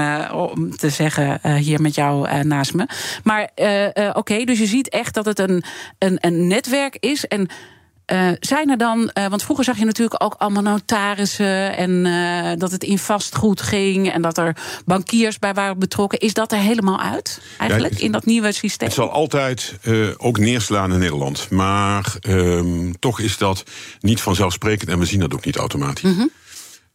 [0.51, 2.87] om te zeggen eh, hier met jou eh, naast me.
[3.23, 5.63] Maar eh, oké, dus je ziet echt dat het een,
[5.99, 7.25] een, een netwerk is.
[7.27, 7.47] En
[8.39, 12.03] zijn er dan, want vroeger zag je natuurlijk ook allemaal notarissen en
[12.59, 14.55] dat het in vastgoed ging en dat er
[14.85, 16.19] bankiers bij waren betrokken.
[16.19, 18.87] Is dat er helemaal uit eigenlijk het- in dat nieuwe systeem?
[18.87, 19.73] Het zal altijd
[20.17, 21.49] ook neerslaan in Nederland.
[21.49, 23.63] Maar ehm, toch is dat
[23.99, 26.11] niet vanzelfsprekend en we zien dat ook niet automatisch.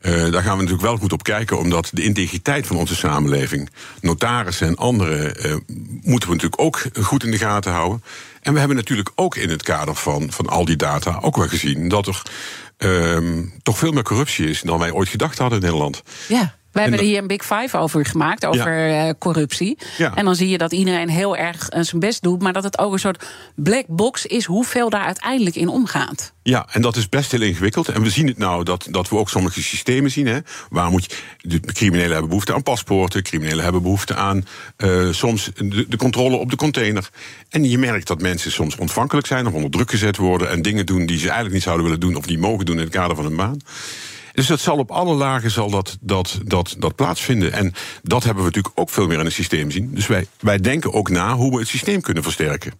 [0.02, 3.70] Eh, daar gaan we natuurlijk wel goed op kijken, omdat de integriteit van onze samenleving,
[4.00, 5.56] notarissen en anderen, eh,
[6.02, 8.02] moeten we natuurlijk ook goed in de gaten houden.
[8.40, 11.48] En we hebben natuurlijk ook in het kader van, van al die data ook wel
[11.48, 12.22] gezien dat er
[12.76, 16.02] ehm, toch veel meer corruptie is dan wij ooit gedacht hadden in Nederland.
[16.28, 16.54] Ja.
[16.72, 19.78] Wij hebben er hier een Big Five over gemaakt, over eh, corruptie.
[19.98, 20.14] Ja.
[20.14, 22.78] En dan zie je dat iedereen heel erg eh, zijn best doet, maar dat het
[22.78, 26.32] ook een soort black box is hoeveel daar uiteindelijk in omgaat.
[26.42, 27.88] Ja, en dat is best heel ingewikkeld.
[27.88, 30.26] En we zien het nou dat, dat we ook sommige systemen zien.
[30.26, 30.38] Hè,
[30.70, 31.16] waar moet je,
[31.48, 36.36] de criminelen hebben behoefte aan paspoorten, criminelen hebben behoefte aan eh, soms de, de controle
[36.36, 37.08] op de container.
[37.48, 40.86] En je merkt dat mensen soms ontvankelijk zijn of onder druk gezet worden en dingen
[40.86, 43.16] doen die ze eigenlijk niet zouden willen doen of niet mogen doen in het kader
[43.16, 43.60] van een baan.
[44.32, 47.52] Dus dat zal op alle lagen zal dat, dat, dat, dat plaatsvinden.
[47.52, 49.90] En dat hebben we natuurlijk ook veel meer in het systeem zien.
[49.94, 52.72] Dus wij, wij denken ook na hoe we het systeem kunnen versterken.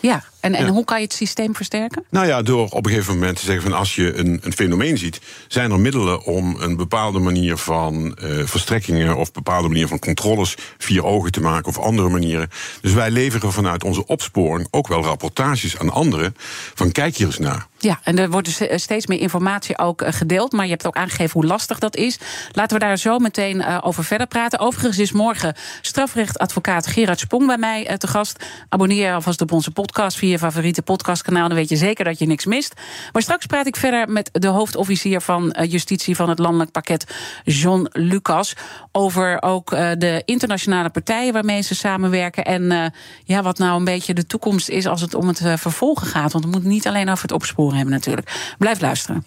[0.00, 0.70] Ja, en, en Ja.
[0.70, 2.04] hoe kan je het systeem versterken?
[2.10, 4.98] Nou ja, door op een gegeven moment te zeggen van als je een, een fenomeen
[4.98, 9.98] ziet, zijn er middelen om een bepaalde manier van eh, verstrekkingen of bepaalde manier van
[9.98, 12.50] controles vier ogen te maken of andere manieren.
[12.80, 16.34] Dus wij leveren vanuit onze opsporing ook wel rapportages aan anderen
[16.74, 17.67] van kijk hier eens naar.
[17.80, 20.52] Ja, en er wordt dus eh, steeds meer informatie ook eh, gedeeld.
[20.52, 22.18] Maar je hebt ook aangegeven hoe lastig dat is.
[22.52, 24.58] Laten we daar zo meteen eh, over verder praten.
[24.58, 28.44] Overigens is morgen strafrechtadvocaat Gerard Spong bij mij te gast.
[28.68, 31.48] Abonneer alvast op onze podcast via je favoriete podcastkanaal.
[31.48, 32.74] Dan weet je zeker dat je niks mist.
[33.12, 37.14] Maar straks praat ik verder met de hoofdofficier van justitie van het landelijk pakket,
[37.44, 38.56] John Lucas.
[38.92, 42.44] Over ook de internationale partijen waarmee ze samenwerken.
[42.44, 42.92] En
[43.24, 46.32] ja, wat nou een beetje de toekomst is als het om het vervolgen gaat.
[46.32, 48.54] Want we moeten niet alleen over het opsporen hebben natuurlijk.
[48.58, 49.26] Blijf luisteren.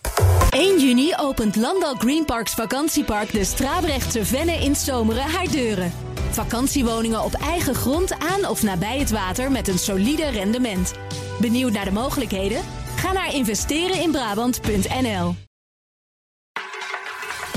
[0.49, 5.91] 1 juni opent Landal Green Parks vakantiepark de Strabrechtse Venne in Zomeren haar deuren.
[6.29, 10.93] Vakantiewoningen op eigen grond aan of nabij het water met een solide rendement.
[11.39, 12.61] Benieuwd naar de mogelijkheden?
[12.95, 15.50] Ga naar investereninbrabant.nl.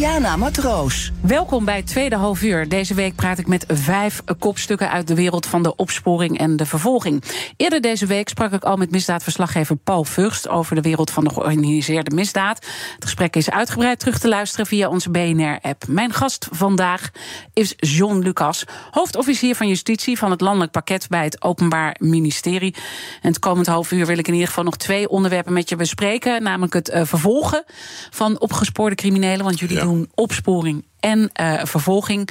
[0.00, 1.12] Diana Matroos.
[1.20, 2.68] Welkom bij het tweede half uur.
[2.68, 6.66] Deze week praat ik met vijf kopstukken uit de wereld van de opsporing en de
[6.66, 7.22] vervolging.
[7.56, 11.30] Eerder deze week sprak ik al met misdaadverslaggever Paul Vugst over de wereld van de
[11.30, 12.66] georganiseerde misdaad.
[12.94, 15.86] Het gesprek is uitgebreid terug te luisteren via onze BNR-app.
[15.88, 17.10] Mijn gast vandaag
[17.52, 22.74] is John Lucas, hoofdofficier van justitie van het landelijk pakket bij het Openbaar Ministerie.
[23.22, 25.76] En het komend half uur wil ik in ieder geval nog twee onderwerpen met je
[25.76, 27.64] bespreken, namelijk het eh, vervolgen
[28.10, 29.82] van opgespoorde criminelen, want jullie Ja.
[29.82, 32.28] doen opsporing en eh, vervolging.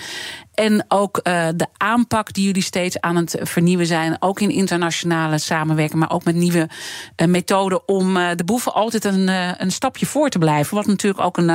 [0.53, 4.15] En ook eh, de aanpak die jullie steeds aan het vernieuwen zijn.
[4.19, 6.69] Ook in internationale samenwerking, maar ook met nieuwe
[7.15, 9.27] eh, methoden om de boeven altijd een,
[9.62, 10.75] een stapje voor te blijven.
[10.75, 11.49] Wat natuurlijk ook een,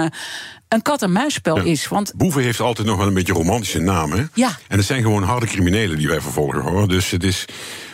[0.69, 1.63] een kat-en-muisspel Ja.
[1.63, 1.89] is.
[1.89, 4.13] Want Boeven heeft altijd nog wel een beetje romantische naam.
[4.13, 4.23] Hè?
[4.35, 4.49] Ja.
[4.69, 6.89] En het zijn gewoon harde criminelen die wij vervolgen hoor.
[6.89, 7.45] Dus het is.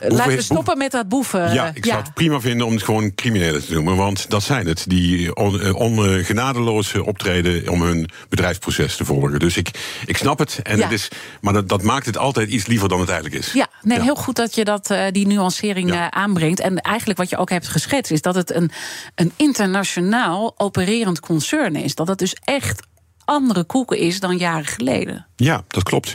[0.00, 1.52] Boeven laten we stoppen met dat boeven.
[1.52, 3.96] Ja, ik zou het prima vinden om het gewoon criminelen te noemen.
[3.96, 9.38] Want dat zijn het, die on, on- genadeloos eh, optreden om hun bedrijfsproces te volgen.
[9.38, 9.70] Dus ik,
[10.06, 10.60] ik snap het.
[10.62, 10.82] En Ja.
[10.82, 11.08] het is,
[11.40, 13.52] maar dat, dat maakt het altijd iets liever dan het eigenlijk is.
[13.52, 14.04] Ja, nee, Ja.
[14.04, 16.10] heel goed dat je dat, eh, die nuancering Ja.
[16.10, 16.60] eh, aanbrengt.
[16.60, 18.70] En eigenlijk wat je ook hebt geschetst, is dat het een,
[19.14, 21.94] een internationaal opererend concern is.
[21.94, 22.82] Dat het dus echt
[23.24, 25.26] andere koek is dan jaren geleden.
[25.36, 26.14] Ja, dat klopt.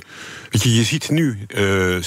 [0.52, 1.98] Weet je, je ziet nu uh,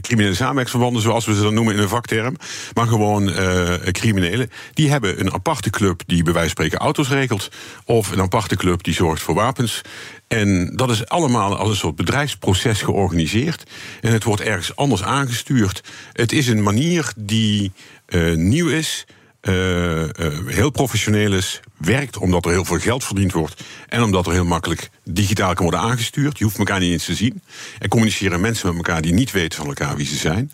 [0.00, 2.36] criminele samenwerksverbanden, zoals we ze dan noemen in een vakterm,
[2.74, 7.08] maar gewoon uh, criminelen, die hebben een aparte club die bij wijze van spreken auto's
[7.08, 7.50] regelt,
[7.84, 9.82] of een aparte club die zorgt voor wapens.
[10.28, 13.70] En dat is allemaal als een soort bedrijfsproces georganiseerd.
[14.00, 15.82] En het wordt ergens anders aangestuurd.
[16.12, 17.72] Het is een manier die
[18.08, 19.06] uh, nieuw is.
[19.48, 20.04] Uh,
[20.46, 24.44] heel professioneel is, werkt omdat er heel veel geld verdiend wordt en omdat er heel
[24.44, 26.38] makkelijk digitaal kan worden aangestuurd.
[26.38, 27.42] Je hoeft elkaar niet eens te zien.
[27.78, 30.52] En communiceren mensen met elkaar die niet weten van elkaar wie ze zijn.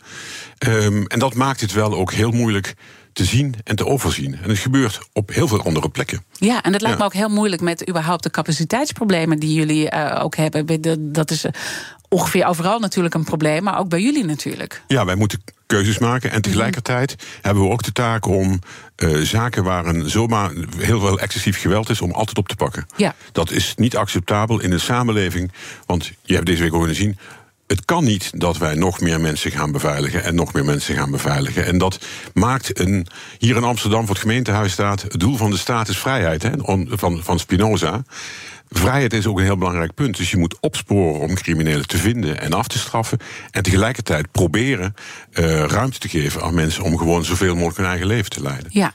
[0.67, 2.75] Um, en dat maakt het wel ook heel moeilijk
[3.19, 4.39] te zien en te overzien.
[4.43, 6.25] En het gebeurt op heel veel andere plekken.
[6.33, 7.05] Ja, en dat lijkt ja.
[7.05, 11.13] me ook heel moeilijk met überhaupt de capaciteitsproblemen die jullie uh, ook hebben.
[11.13, 11.45] Dat is
[12.09, 14.83] ongeveer overal natuurlijk een probleem, maar ook bij jullie natuurlijk.
[14.87, 16.31] Ja, wij moeten keuzes maken.
[16.31, 18.59] En tegelijkertijd hebben we ook de taak om
[18.97, 22.87] uh, zaken waar een zomaar heel veel excessief geweld is, om altijd op te pakken.
[22.97, 23.15] Ja.
[23.33, 25.53] Dat is niet acceptabel in een samenleving.
[25.87, 27.19] Want je hebt deze week ook kunnen zien.
[27.69, 31.11] Het kan niet dat wij nog meer mensen gaan beveiligen en nog meer mensen gaan
[31.11, 31.65] beveiligen.
[31.65, 31.99] En dat
[32.35, 33.07] maakt een.
[33.39, 35.03] Hier in Amsterdam voor het gemeentehuis staat.
[35.03, 36.51] Het doel van de staat is vrijheid, hè,
[36.87, 38.03] van, van Spinoza.
[38.71, 40.17] Vrijheid is ook een heel belangrijk punt.
[40.17, 43.19] Dus je moet opsporen om criminelen te vinden en af te straffen.
[43.51, 44.95] En tegelijkertijd proberen
[45.33, 48.71] uh, ruimte te geven aan mensen om gewoon zoveel mogelijk hun eigen leven te leiden.
[48.71, 48.93] Ja.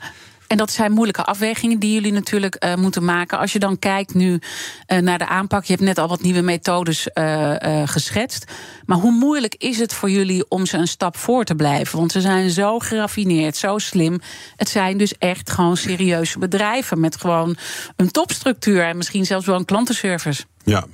[0.53, 3.39] En dat zijn moeilijke afwegingen die jullie natuurlijk uh, moeten maken.
[3.39, 4.39] Als je dan kijkt nu
[4.87, 8.51] uh, naar de aanpak, je hebt net al wat nieuwe methodes uh, geschetst.
[8.85, 11.97] Maar hoe moeilijk is het voor jullie om ze een stap voor te blijven?
[11.97, 14.19] Want ze zijn zo geraffineerd, zo slim.
[14.55, 17.57] Het zijn dus echt gewoon serieuze bedrijven met gewoon
[17.95, 20.43] een topstructuur en misschien zelfs wel een klantenservice.
[20.63, 20.85] Ja,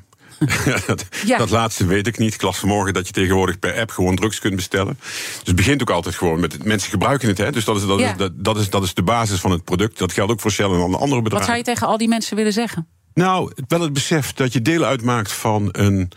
[0.88, 1.38] dat, ja.
[1.38, 2.34] dat, laatste weet ik niet.
[2.34, 4.98] Ik las vanmorgen dat je tegenwoordig per app gewoon drugs kunt bestellen.
[5.00, 7.38] Dus het begint ook altijd gewoon met mensen gebruiken het.
[7.38, 7.52] Hè?
[7.52, 8.12] Dus dat is, dat, ja.
[8.12, 9.98] is, dat, dat, is, dat is de basis van het product.
[9.98, 11.32] Dat geldt ook voor Shell en andere bedrijven.
[11.32, 12.88] Wat zou je tegen al die mensen willen zeggen?
[13.14, 16.12] Nou, wel het besef dat je deel uitmaakt van een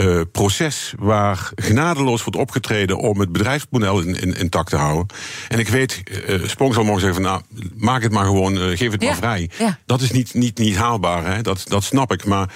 [0.00, 5.06] uh, proces waar genadeloos wordt opgetreden om het bedrijfsmodel in, in, intact te houden.
[5.48, 8.76] En ik weet, uh, Sprong zal morgen zeggen van nou, maak het maar gewoon, uh,
[8.76, 9.08] geef het ja.
[9.08, 9.50] maar vrij.
[9.58, 9.78] Ja.
[9.86, 11.42] Dat is niet, niet, niet haalbaar, hè?
[11.42, 12.24] Dat, dat snap ik.
[12.24, 12.52] Maar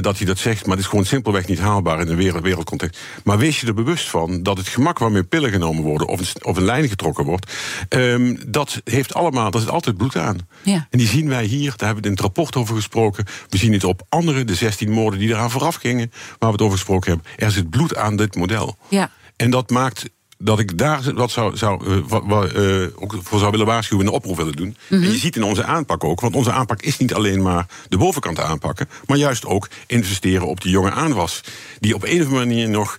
[0.00, 3.00] dat hij dat zegt, maar het is gewoon simpelweg niet haalbaar in een wereld, wereldcontext.
[3.24, 6.44] Maar wees je er bewust van dat het gemak waarmee pillen genomen worden of een,
[6.44, 7.52] of een lijn getrokken wordt,
[7.88, 10.38] um, dat heeft allemaal, daar zit altijd bloed aan.
[10.62, 10.86] Ja.
[10.90, 13.24] En die zien wij hier, daar hebben we in het rapport over gesproken.
[13.48, 16.12] We zien het op andere, de 16 moorden die eraan vooraf gingen.
[16.48, 17.46] Waar we het over gesproken hebben.
[17.46, 18.76] Er zit bloed aan dit model.
[18.88, 19.10] Ja.
[19.36, 20.04] En dat maakt
[20.38, 24.18] dat ik daar wat zou, zou, wat, uh, ook voor zou willen waarschuwen en een
[24.18, 24.76] oproep willen doen.
[24.88, 25.02] Mhm.
[25.02, 27.96] En je ziet in onze aanpak ook, want onze aanpak is niet alleen maar de
[27.96, 31.40] bovenkant aanpakken, maar juist ook investeren op die jonge aanwas.
[31.80, 32.96] Die op een of andere manier nog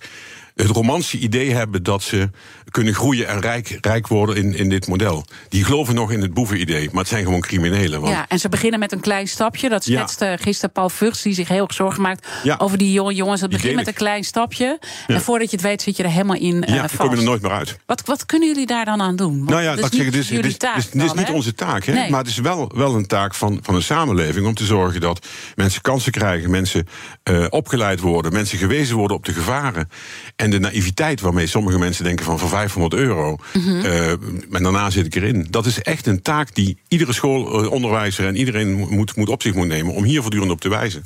[0.56, 2.30] het romantische idee hebben dat ze
[2.70, 5.26] kunnen groeien en rijk, rijk worden in, in dit model.
[5.50, 8.02] Die geloven nog in het boevenidee, maar het zijn gewoon criminelen.
[8.02, 8.14] Want...
[8.14, 9.70] Ja, en ze beginnen met een klein stapje.
[9.70, 10.38] Dat schetste ja.
[10.38, 12.56] gisteren Paul Vugts, die zich heel erg zorgen maakt ja.
[12.58, 13.42] over die jonge jongens.
[13.42, 14.78] Het begint met een klein stapje.
[15.08, 15.16] Ja.
[15.16, 16.64] En voordat je het weet, zit je er helemaal in.
[16.68, 17.78] Ja, uh, dan kom je er nooit meer uit.
[17.86, 19.38] Wat, wat kunnen jullie daar dan aan doen?
[19.38, 20.76] Want nou ja, dat is zeggen, niet dit is, jullie taak.
[20.92, 21.94] dit, is niet onze taak, hè?
[21.94, 22.10] Nee.
[22.10, 25.28] maar het is wel, wel een taak van, van een samenleving om te zorgen dat
[25.56, 26.88] mensen kansen krijgen, mensen
[27.30, 29.90] uh, opgeleid worden, mensen gewezen worden op de gevaren.
[30.36, 33.38] En de naïviteit waarmee sommige mensen denken van 500 euro.
[33.54, 33.70] Mhm.
[33.70, 33.86] Mm -hmm.
[33.86, 34.12] uh,
[34.52, 35.48] en daarna zit ik erin.
[35.50, 39.68] Dat is echt een taak die iedere schoolonderwijzer en iedereen moet, moet op zich moet
[39.68, 41.04] nemen om hier voortdurend op te wijzen.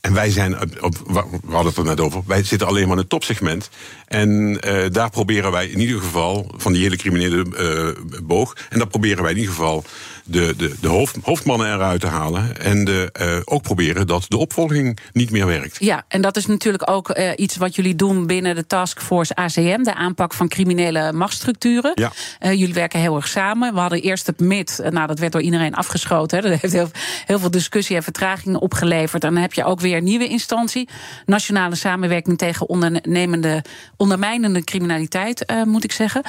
[0.00, 2.96] En wij zijn, op, op, we hadden het er net over, wij zitten alleen maar
[2.96, 3.70] in het topsegment.
[4.06, 8.78] En uh, daar proberen wij in ieder geval, van die hele criminele uh, boog, en
[8.78, 9.84] daar proberen wij in ieder geval
[10.28, 12.60] de, de, de hoofd, hoofdmannen eruit te halen.
[12.60, 15.76] En de, uh, ook proberen dat de opvolging niet meer werkt.
[15.78, 19.82] Ja, en dat is natuurlijk ook uh, iets wat jullie doen binnen de taskforce ACM,
[19.82, 21.92] de aanpak van criminele machtsstructuren.
[21.94, 22.12] Ja.
[22.40, 23.74] Uh, jullie werken heel erg samen.
[23.74, 26.38] We hadden eerst het MIT, nou dat werd door iedereen afgeschoten.
[26.38, 26.48] Hè.
[26.48, 26.90] Dat heeft heel,
[27.26, 29.24] heel veel discussie en vertraging opgeleverd.
[29.24, 30.88] En dan heb je ook weer een nieuwe instantie.
[31.26, 33.64] Nationale samenwerking tegen ondernemende,
[33.96, 36.22] ondermijnende criminaliteit, moet ik zeggen.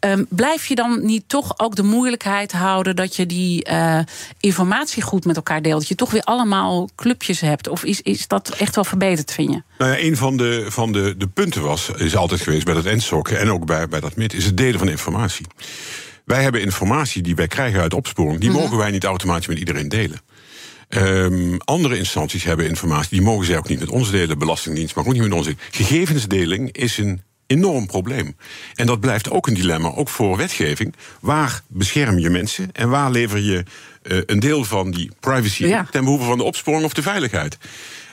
[0.00, 3.98] Um, blijf je dan niet toch ook de moeilijkheid houden dat je die uh,
[4.40, 5.78] informatie goed met elkaar deelt?
[5.78, 7.68] Dat je toch weer allemaal clubjes hebt?
[7.68, 9.62] Of is, is dat echt wel verbeterd, vind je?
[9.78, 12.84] Nou ja, een van de, van de, de punten was, is altijd geweest bij dat
[12.84, 15.46] NSOC en ook bij, bij dat MIT, is het delen van informatie.
[16.24, 18.64] Wij hebben informatie die wij krijgen uit opsporing, die mm -hmm.
[18.64, 20.20] mogen wij niet automatisch met iedereen delen.
[20.88, 25.06] Um, andere instanties hebben informatie, die mogen zij ook niet met ons delen, Belastingdienst, maar
[25.06, 25.60] ook niet met ons delen.
[25.70, 28.36] Gegevensdeling is een enorm probleem.
[28.74, 30.94] En dat blijft ook een dilemma, ook voor wetgeving.
[31.20, 33.64] Waar bescherm je mensen en waar lever je
[34.02, 35.86] uh, een deel van die privacy ja.
[35.90, 37.58] ten behoeve van de opsporing of de veiligheid?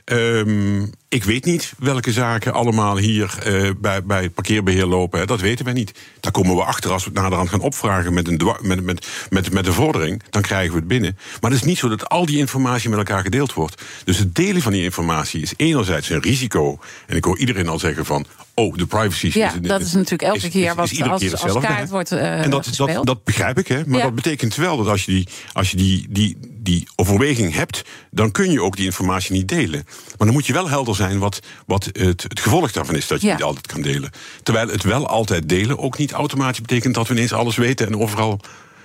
[0.05, 5.19] Ehm, ik weet niet welke zaken allemaal hier eh, bij, bij het parkeerbeheer lopen.
[5.19, 5.25] Hè.
[5.25, 5.91] Dat weten wij niet.
[6.19, 9.51] Daar komen we achter als we het naderhand gaan opvragen met een, met, met, met,
[9.51, 10.21] met een vordering.
[10.29, 11.17] Dan krijgen we het binnen.
[11.41, 13.81] Maar het is niet zo dat al die informatie met elkaar gedeeld wordt.
[14.03, 16.79] Dus het delen van die informatie is enerzijds een risico.
[17.07, 18.25] En ik hoor iedereen al zeggen van.
[18.55, 21.89] Oh, de privacy Ja, is, dat is natuurlijk elke keer wat als, keer als kaart
[21.89, 22.69] wordt eh en dat,
[23.03, 23.81] dat begrijp ik, hè?
[23.85, 24.03] Maar Ja.
[24.03, 28.31] dat betekent wel dat als je, die, als je die, die, die overweging hebt, dan
[28.31, 29.83] kun je ook die informatie niet delen.
[29.85, 33.21] Maar dan moet je wel helder zijn wat, wat het, het gevolg daarvan is dat
[33.21, 33.33] je Ja.
[33.33, 34.11] niet altijd kan delen.
[34.43, 37.97] Terwijl het wel altijd delen ook niet automatisch betekent dat we ineens alles weten en
[37.99, 38.39] overal.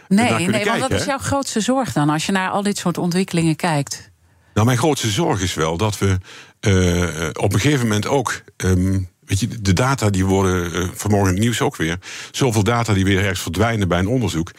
[0.09, 2.99] Nee, nee want wat is jouw grootste zorg dan als je naar al dit soort
[2.99, 4.11] ontwikkelingen kijkt?
[4.55, 6.19] Nou, mijn grootste zorg is wel dat we
[6.61, 8.41] eh, op een gegeven moment ook.
[8.57, 11.99] ehm, weet je, de data die worden eh, vanmorgen in het nieuws ook weer.
[12.31, 14.51] Zoveel data die weer ergens verdwijnen bij een onderzoek.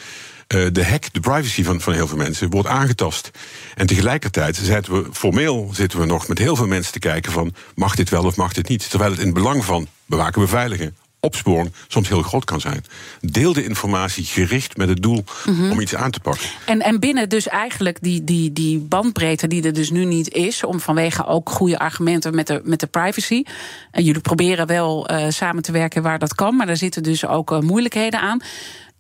[0.50, 3.32] Eh, de hack, de privacy van, van heel veel mensen wordt aangetast.
[3.76, 7.54] En tegelijkertijd zitten we formeel zitten we nog met heel veel mensen te kijken van
[7.76, 8.90] mag dit wel of mag dit niet.
[8.90, 12.84] Terwijl het in het belang van bewaken, beveiligen, opsporen soms heel groot kan zijn.
[13.22, 15.72] Deel de informatie gericht met het doel Mhm.
[15.72, 16.48] om iets aan te pakken.
[16.66, 20.64] En, en binnen dus eigenlijk die, die, die bandbreedte die er dus nu niet is,
[20.64, 23.44] om vanwege ook goede argumenten met de, met de privacy.
[23.92, 27.26] En jullie proberen wel eh, samen te werken waar dat kan, maar daar zitten dus
[27.26, 28.42] ook eh, moeilijkheden aan.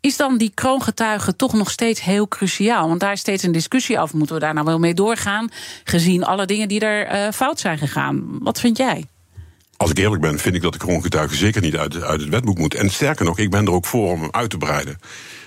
[0.02, 2.88] Is dan die kroongetuige toch nog steeds heel cruciaal?
[2.88, 4.18] Want daar is steeds een discussie over.
[4.18, 5.50] Moeten we daar nou wel mee doorgaan?
[5.84, 8.40] Gezien alle dingen die er eh, fout zijn gegaan.
[8.40, 9.06] Wat vind jij?
[9.78, 12.58] Als ik eerlijk ben, vind ik dat de kroongetuige zeker niet uit, uit het wetboek
[12.58, 12.74] moet.
[12.74, 15.00] En sterker nog, ik ben er ook voor om hem uit te breiden.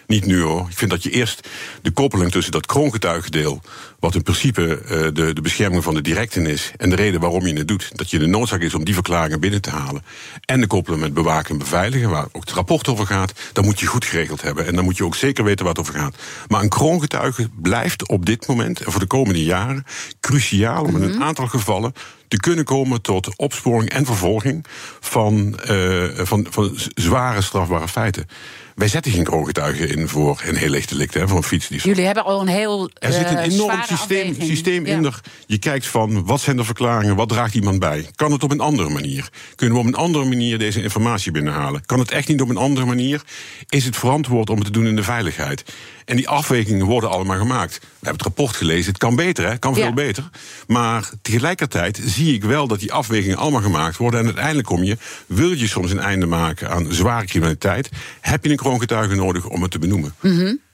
[0.07, 0.67] Niet nu hoor.
[0.71, 1.49] Ik vind dat je eerst
[1.83, 3.61] de koppeling tussen dat kroongetuigendeel,
[3.99, 7.47] wat in principe eh, de, de bescherming van de directen is, en de reden waarom
[7.47, 10.03] je het doet, dat je de noodzaak is om die verklaringen binnen te halen,
[10.45, 13.81] en de koppeling met bewaken en beveiligen, waar ook het rapport over gaat, dan moet
[13.81, 14.67] je goed geregeld hebben.
[14.67, 16.17] En dan moet je ook zeker weten waar het over gaat.
[16.49, 19.85] Maar een kroongetuige blijft op dit moment en voor de komende jaren
[20.21, 21.93] cruciaal om in een aantal gevallen
[22.29, 24.65] te kunnen komen tot opsporing en vervolging
[25.01, 28.27] van, eh, van, van zware strafbare feiten.
[28.75, 31.91] Wij zetten geen kroongetuigen in voor een heel licht delict, hè, voor een fietsdiefstal.
[31.91, 32.91] Jullie hebben al een heel.
[32.95, 34.37] Er zit een eh, enorm systeem, afweging.
[34.43, 34.97] systeem Ja.
[34.97, 35.05] in.
[35.05, 35.21] Er.
[35.47, 38.07] Je kijkt van wat zijn de verklaringen, wat draagt iemand bij?
[38.15, 39.29] Kan het op een andere manier?
[39.55, 41.87] Kunnen we op een andere manier deze informatie binnenhalen?
[41.87, 43.23] Kan het echt niet op een andere manier?
[43.69, 45.65] Is het verantwoord om het te doen in de veiligheid?
[46.05, 47.79] En die afwegingen worden allemaal gemaakt.
[47.81, 49.51] We hebben het rapport gelezen, het kan beter, hè?
[49.51, 49.93] het kan veel Ja.
[49.93, 50.31] beter.
[50.67, 54.21] Maar tegelijkertijd zie ik wel dat die afwegingen allemaal gemaakt worden.
[54.21, 57.89] En uiteindelijk kom je, wil je soms een einde maken aan zware criminaliteit,
[58.21, 60.15] heb je een kroongetuige nodig om het te benoemen.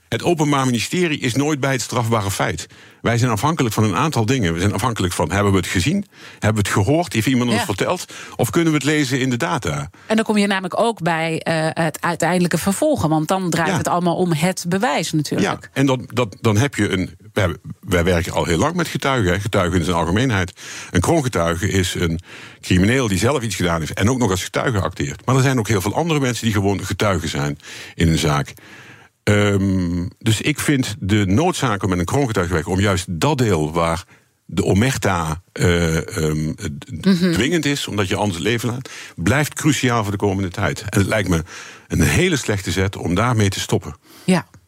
[0.09, 2.67] Het Openbaar Ministerie is nooit bij het strafbare feit.
[3.01, 4.53] Wij zijn afhankelijk van een aantal dingen.
[4.53, 6.05] We zijn afhankelijk van: hebben we het gezien?
[6.39, 7.13] Hebben we het gehoord?
[7.13, 8.05] Heeft iemand ons verteld?
[8.35, 9.89] Of kunnen we het lezen in de data?
[10.05, 13.09] En dan kom je namelijk ook bij eh, het uiteindelijke vervolgen.
[13.09, 13.77] Want dan draait Ja.
[13.77, 15.63] het allemaal om het bewijs natuurlijk.
[15.63, 17.17] Ja, en dan, dat, dan heb je een.
[17.81, 19.33] Wij, werken al heel lang met getuigen.
[19.33, 19.39] Hè.
[19.39, 20.53] Getuigen in zijn algemeenheid.
[20.91, 22.19] Een kroongetuige is een
[22.61, 23.93] crimineel die zelf iets gedaan heeft.
[23.93, 25.25] en ook nog als getuige acteert.
[25.25, 27.59] Maar er zijn ook heel veel andere mensen die gewoon getuigen zijn
[27.95, 28.53] in een zaak.
[29.29, 32.71] Ehm, dus ik vind de noodzaak om met een kroongetuige te werken.
[32.73, 34.03] om juist dat deel waar
[34.45, 36.53] de omerta eh, ehm,
[37.01, 37.31] Mhm.
[37.31, 40.81] dwingend is, omdat je anders leven laat, blijft cruciaal voor de komende tijd.
[40.81, 41.43] En het lijkt me
[41.87, 43.95] een hele slechte zet om daarmee te stoppen.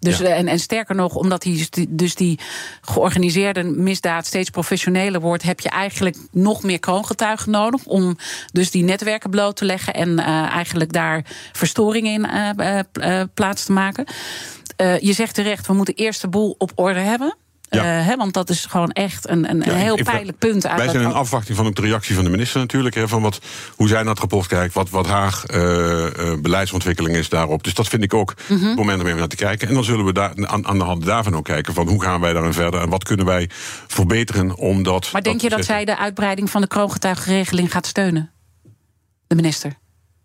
[0.02, 0.26] Dus, Ja.
[0.26, 2.40] eh, En, en sterker nog, omdat die, dus die
[2.82, 7.86] georganiseerde misdaad steeds professioneler wordt, heb je eigenlijk nog meer kroongetuigen nodig.
[7.86, 8.18] Om
[8.54, 13.72] dus die netwerken bloot te leggen en eh, eigenlijk daar verstoringen in eh, plaats te
[13.72, 14.06] maken.
[15.00, 17.36] Je zegt terecht, we moeten eerst de boel op orde hebben.
[17.80, 17.84] Ja.
[17.84, 20.68] Hè, want dat is gewoon echt een, een, Ja, heel pijnlijk punt.
[20.68, 22.96] uit Wij zijn in afwachting van ook de reactie van de minister natuurlijk.
[22.96, 23.40] Hè, van wat,
[23.76, 27.64] hoe zij naar het rapport kijkt, wat, wat haar eh, eh, beleidsontwikkeling is daarop.
[27.64, 28.66] Dus dat vind ik ook Mhm.
[28.66, 29.68] het moment om even naar te kijken.
[29.68, 32.22] En dan zullen we daar, aan, aan de hand daarvan ook kijken van hoe gaan
[32.22, 33.50] wij daarin verder en wat kunnen wij
[33.88, 35.10] verbeteren om dat.
[35.12, 38.32] Maar denk je dat zij de uitbreiding van de kroongetuigenregeling gaat steunen?
[39.28, 39.74] De minister.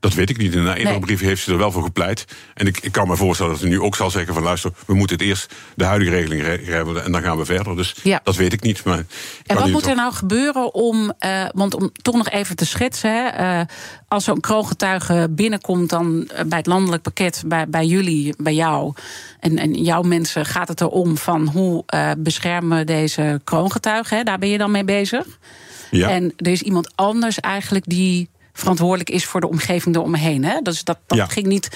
[0.00, 0.52] Dat weet ik niet.
[0.54, 0.98] In een eerdere Nee.
[0.98, 2.24] brief heeft ze er wel voor gepleit.
[2.54, 4.94] En ik, ik kan me voorstellen dat ze nu ook zal zeggen van luister, we
[4.94, 7.76] moeten het eerst de huidige regeling re- regelen en dan gaan we verder.
[7.76, 8.20] Dus Ja.
[8.24, 8.84] dat weet ik niet.
[8.84, 9.04] Maar
[9.46, 12.66] En wat moet er op- nou gebeuren om, eh, want om toch nog even te
[12.66, 13.66] schetsen, hè, eh,
[14.08, 18.92] als zo'n kroongetuige binnenkomt dan eh, bij het landelijk pakket, bij, bij jullie, bij jou
[19.40, 21.84] en, en jouw mensen, gaat het erom van hoe
[22.18, 24.16] beschermen we deze kroongetuigen?
[24.16, 24.22] Hè?
[24.22, 25.26] Daar ben je dan mee bezig.
[25.90, 26.08] Ja.
[26.08, 30.44] En er is iemand anders eigenlijk die verantwoordelijk is voor de omgeving eromheen.
[30.44, 30.60] Hè?
[30.62, 31.26] Dus dat, dat Ja.
[31.26, 31.68] ging niet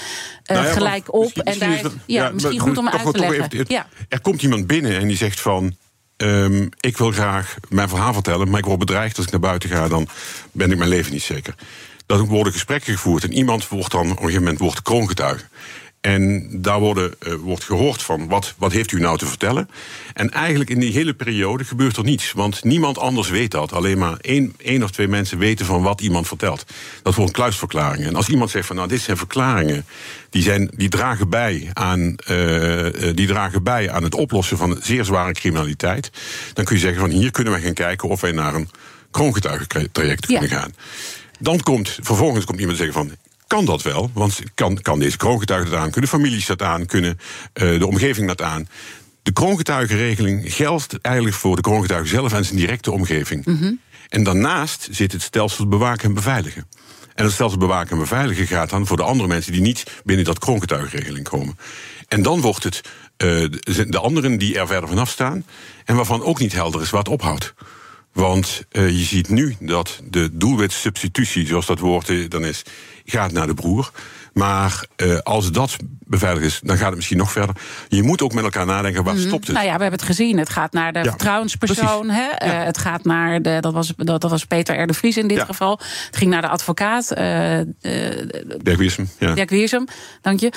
[0.43, 1.21] eh, Nou ja, gelijk op.
[1.21, 3.49] misschien- en daar, misschien is dat- ja, misschien goed om uit te leggen.
[3.51, 3.85] even-.
[4.09, 5.75] Er komt iemand binnen en die zegt van...
[6.17, 9.69] ehm, ik wil graag mijn verhaal vertellen, maar ik word bedreigd als ik naar buiten
[9.69, 9.87] ga...
[9.87, 10.07] dan
[10.51, 11.55] ben ik mijn leven niet zeker.
[12.05, 15.43] Dan worden gesprekken gevoerd en iemand wordt dan op een gegeven moment wordt kroongetuige.
[16.01, 19.69] En daar worden, uh, wordt gehoord van wat, wat heeft u nou te vertellen.
[20.13, 22.31] En eigenlijk in die hele periode gebeurt er niets.
[22.31, 23.73] Want niemand anders weet dat.
[23.73, 26.65] Alleen maar één, één of twee mensen weten van wat iemand vertelt.
[27.03, 28.07] Dat wordt kluisverklaringen.
[28.07, 29.85] En als iemand zegt van nou, dit zijn verklaringen.
[30.29, 35.05] Die, zijn, die, dragen bij aan, uh, die dragen bij aan het oplossen van zeer
[35.05, 36.11] zware criminaliteit.
[36.53, 38.69] Dan kun je zeggen van hier kunnen we gaan kijken of wij naar een
[39.11, 40.59] kroongetuigentraject kunnen ja.
[40.59, 40.73] gaan.
[41.39, 43.11] Dan komt, vervolgens komt iemand zeggen van
[43.51, 44.11] kan dat wel.
[44.13, 47.19] Want kan, kan deze kroongetuige dat aan, kunnen families dat aan, kunnen
[47.53, 48.67] uh, de omgeving dat aan.
[49.23, 53.45] De kroongetuigenregeling geldt eigenlijk voor de kroongetuige zelf en zijn directe omgeving.
[53.45, 53.79] Mm -hmm.
[54.09, 56.67] En daarnaast zit het stelsel bewaken en beveiligen.
[57.15, 60.25] En het stelsel bewaken en beveiligen gaat dan voor de andere mensen die niet binnen
[60.25, 61.57] dat kroongetuigenregeling komen.
[62.07, 62.81] En dan wordt het
[63.17, 63.49] uh,
[63.87, 65.45] de anderen die er verder vanaf staan
[65.85, 67.53] en waarvan ook niet helder is wat ophoudt.
[68.13, 72.63] Want uh, je ziet nu dat de doelwitsubstitutie, zoals dat woord dan is,
[73.05, 73.91] gaat naar de broer.
[74.33, 77.55] Maar uh, als dat beveiligd is, dan gaat het misschien nog verder.
[77.87, 79.27] Je moet ook met elkaar nadenken, waar mm -hmm.
[79.27, 79.55] stopt het?
[79.55, 80.37] Nou ja, we hebben het gezien.
[80.37, 82.09] Het gaat naar de ja, vertrouwenspersoon.
[82.09, 82.27] Hè?
[82.27, 82.59] Ja.
[82.59, 84.87] Uh, het gaat naar de, dat was, dat, dat was Peter R.
[84.87, 85.45] de Vries in dit ja.
[85.45, 85.79] geval.
[86.05, 87.17] Het ging naar de advocaat.
[87.17, 87.59] Uh,
[88.61, 89.09] Dirk Wiersum.
[89.19, 89.33] Ja.
[89.33, 89.85] Dirk Wiersum,
[90.21, 90.51] dank je.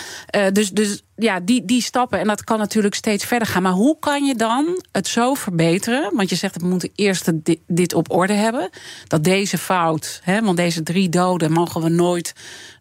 [0.52, 2.18] dus, dus ja, die, die stappen.
[2.18, 3.62] En dat kan natuurlijk steeds verder gaan.
[3.62, 6.10] Maar hoe kan je dan het zo verbeteren?
[6.16, 8.70] Want je zegt, we moeten eerst dit, dit op orde hebben.
[9.06, 12.32] Dat deze fout, hè, want deze drie doden mogen we nooit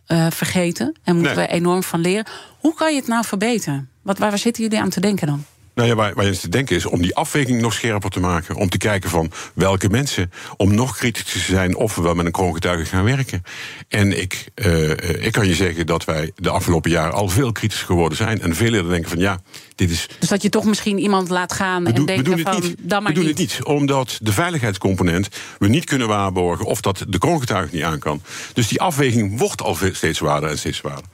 [0.07, 0.95] uh, vergeten.
[1.03, 1.47] En moeten nee.
[1.47, 2.25] we enorm van leren.
[2.59, 3.89] Hoe kan je het nou verbeteren?
[4.01, 5.45] Wat, waar zitten jullie aan te denken dan?
[5.75, 8.55] Nou ja, waar, waar je te denken is om die afweging nog scherper te maken.
[8.55, 12.25] Om te kijken van welke mensen, om nog kritischer te zijn of we wel met
[12.25, 13.43] een kroongetuige gaan werken.
[13.87, 14.89] En ik, uh,
[15.25, 18.41] ik kan je zeggen dat wij de afgelopen jaren al veel kritischer geworden zijn.
[18.41, 19.41] En veel eerder denken van ja,
[19.75, 20.07] dit is.
[20.19, 23.27] Dus dat je toch misschien iemand laat gaan en denken van dan maar We doen
[23.27, 23.39] niet.
[23.39, 25.27] het niet, omdat de veiligheidscomponent
[25.59, 28.21] we niet kunnen waarborgen of dat de kroongetuige niet aan kan.
[28.53, 31.05] Dus die afweging wordt al steeds zwaarder en steeds zwaarder.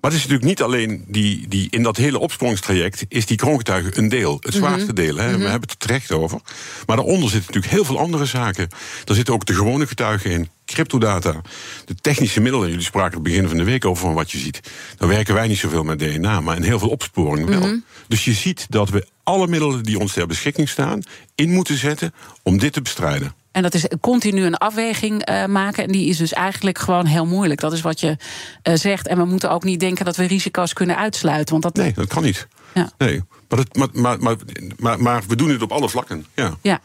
[0.00, 3.98] Maar het is natuurlijk niet alleen die, die in dat hele opsporingstraject is die kroongetuige
[3.98, 4.94] een deel, het zwaarste mm -hmm.
[4.94, 5.16] deel.
[5.16, 5.26] Hè.
[5.26, 5.42] Mm -hmm.
[5.42, 6.40] We hebben het er terecht over.
[6.86, 8.68] Maar daaronder zitten natuurlijk heel veel andere zaken.
[9.04, 11.40] Daar zitten ook de gewone getuigen in, cryptodata,
[11.84, 12.68] de technische middelen.
[12.68, 14.60] Jullie spraken het begin van de week over van wat je ziet.
[14.96, 17.58] Dan werken wij niet zoveel met DNA, maar in heel veel opsporing wel.
[17.58, 17.84] Mm -hmm.
[18.08, 21.02] Dus je ziet dat we alle middelen die ons ter beschikking staan
[21.34, 23.34] in moeten zetten om dit te bestrijden.
[23.52, 25.84] En dat is continu een afweging uh, maken.
[25.84, 27.60] En die is dus eigenlijk gewoon heel moeilijk.
[27.60, 28.16] Dat is wat je
[28.62, 29.06] uh, zegt.
[29.06, 31.60] En we moeten ook niet denken dat we risico's kunnen uitsluiten.
[31.60, 31.84] Want dat...
[31.84, 32.48] Nee, dat kan niet.
[32.74, 32.90] Ja.
[32.98, 33.22] Nee.
[33.48, 34.36] Maar, dat, maar, maar, maar,
[34.76, 36.26] maar, maar we doen het op alle vlakken.
[36.34, 36.56] Ja.
[36.60, 36.80] ja.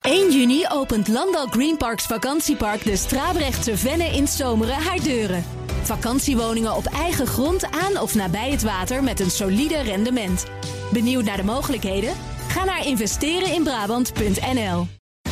[0.00, 5.44] 1 juni opent Landal Greenparks vakantiepark de Strabrechtse Venne in Zomeren haar deuren.
[5.82, 10.44] Vakantiewoningen op eigen grond aan of nabij het water met een solide rendement.
[10.92, 12.14] Benieuwd naar de mogelijkheden?
[12.48, 14.86] Ga naar investereninbrabant.nl.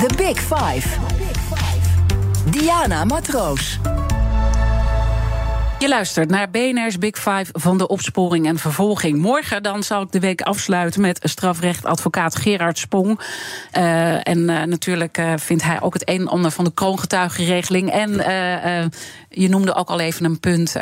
[0.00, 0.88] The Big Five.
[2.50, 3.78] Diana Matroos.
[5.78, 9.18] Je luistert naar BNR's Big Five van de opsporing en vervolging.
[9.18, 13.20] Morgen dan zal ik de week afsluiten met strafrechtadvocaat Gerard Spong.
[13.76, 17.90] Uh, en uh, natuurlijk uh, vindt hij ook het een en ander van de kroongetuigenregeling.
[17.90, 18.10] En
[19.28, 20.74] je noemde ook al even een punt,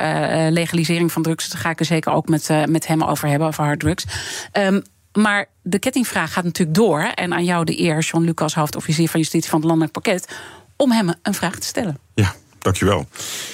[0.50, 1.48] legalisering van drugs.
[1.48, 4.04] Daar ga ik er zeker ook met, met hem over hebben, over harddrugs.
[4.52, 4.82] Um,
[5.18, 7.00] maar de kettingvraag gaat natuurlijk door.
[7.00, 10.28] En aan jou de eer, John Lucas, hoofdofficier van justitie van het Landelijk Pakket,
[10.76, 11.98] om hem een vraag te stellen.
[12.14, 13.06] Ja, dankjewel.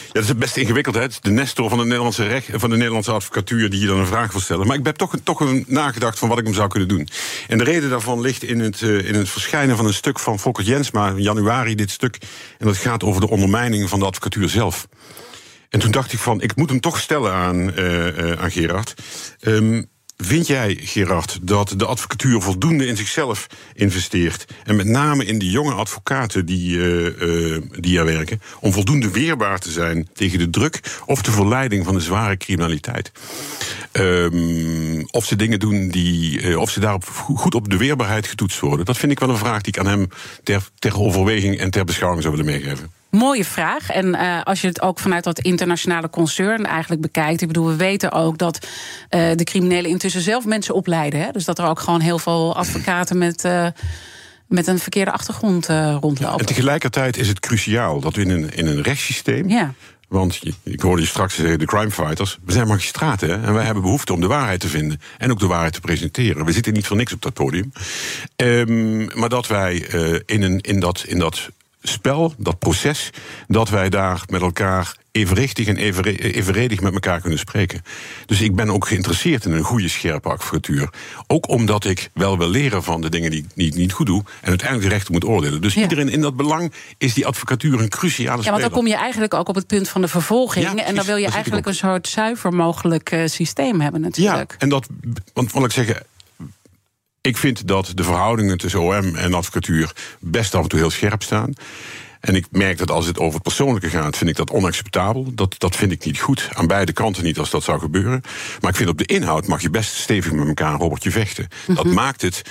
[0.07, 0.95] Ja, dat is best ingewikkeld.
[0.95, 4.07] Het de nestor van de Nederlandse, recht, van de Nederlandse advocatuur die je dan een
[4.07, 4.67] vraag wil stellen.
[4.67, 7.09] Maar ik heb toch, toch een nagedacht van wat ik hem zou kunnen doen.
[7.49, 10.39] En de reden daarvan ligt in het, uh, in het verschijnen van een stuk van
[10.39, 11.75] Fokker Jensma in januari.
[11.75, 12.19] Dit stuk.
[12.59, 14.89] En dat gaat over de ondermijning van de advocatuur zelf.
[15.69, 18.95] En toen dacht ik van, ik moet hem toch stellen aan, uh, uh, aan Gerard.
[19.41, 24.45] Um, Vind jij, Gerard, dat de advocatuur voldoende in zichzelf investeert?
[24.65, 29.59] En met name in de jonge advocaten die, uh, die er werken, om voldoende weerbaar
[29.59, 33.13] te zijn tegen de druk of de verleiding van de zware criminaliteit?
[33.93, 36.43] Um, of ze dingen doen die.
[36.43, 38.85] Uh, of ze daarop goed op de weerbaarheid getoetst worden?
[38.85, 40.09] Dat vind ik wel een vraag die ik aan hem
[40.43, 42.91] ter, ter overweging en ter beschouwing zou willen meegeven.
[43.15, 43.91] Mooie vraag.
[43.91, 47.41] En uh, als je het ook vanuit dat internationale concern eigenlijk bekijkt.
[47.41, 48.67] Ik bedoel, we weten ook dat
[49.11, 51.21] uh, de criminelen intussen zelf mensen opleiden.
[51.21, 51.31] Hè?
[51.31, 53.45] Dus dat er ook gewoon heel veel advocaten met.
[53.45, 53.67] Uh,
[54.49, 55.67] met een verkeerde achtergrond
[56.01, 56.39] rondlopen.
[56.39, 59.49] En tegelijkertijd is het cruciaal dat we in een, in een rechtssysteem.
[59.49, 59.75] Ja.
[60.09, 62.39] Want ik hoorde je straks zeggen, de crime fighters.
[62.45, 63.47] We zijn magistraten hè?
[63.47, 65.01] en wij hebben behoefte om de waarheid te vinden.
[65.19, 66.45] En ook de waarheid te presenteren.
[66.45, 67.73] We zitten niet voor niks op dat podium.
[68.37, 71.51] Ehm, maar dat wij eh, in, een, in, dat, in dat
[71.89, 73.11] spel, dat proces,
[73.47, 77.83] dat wij daar met elkaar evenrichtig en evenre- evenredig met elkaar kunnen spreken.
[78.27, 80.89] Dus ik ben ook geïnteresseerd in een goede, scherpe advocatuur.
[81.27, 84.23] Ook omdat ik wel wil leren van de dingen die, ik niet goed doe.
[84.41, 85.61] En uiteindelijk de rechter moet oordelen.
[85.61, 85.83] Dus Ja.
[85.83, 88.61] iedereen in dat belang is die advocatuur een cruciale Ja, want speler.
[88.61, 90.65] dan kom je eigenlijk ook op het punt van de vervolging.
[90.65, 94.51] Ja, en dan wil je eigenlijk een soort zuiver mogelijk eh, systeem hebben natuurlijk.
[94.51, 94.87] Ja, en dat,
[95.33, 96.03] want wat ik zeggen.
[97.27, 101.23] Ik vind dat de verhoudingen tussen OM en advocatuur best af en toe heel scherp
[101.23, 101.53] staan.
[102.21, 105.35] En ik merk dat als het over het persoonlijke gaat, vind ik dat onacceptabel.
[105.35, 106.49] Dat, dat vind ik niet goed.
[106.53, 108.21] Aan beide kanten niet als dat zou gebeuren.
[108.61, 111.49] Maar ik vind op de inhoud mag je best stevig met elkaar een robbertje vechten.
[111.67, 111.95] Dat Mhm.
[111.95, 112.43] maakt het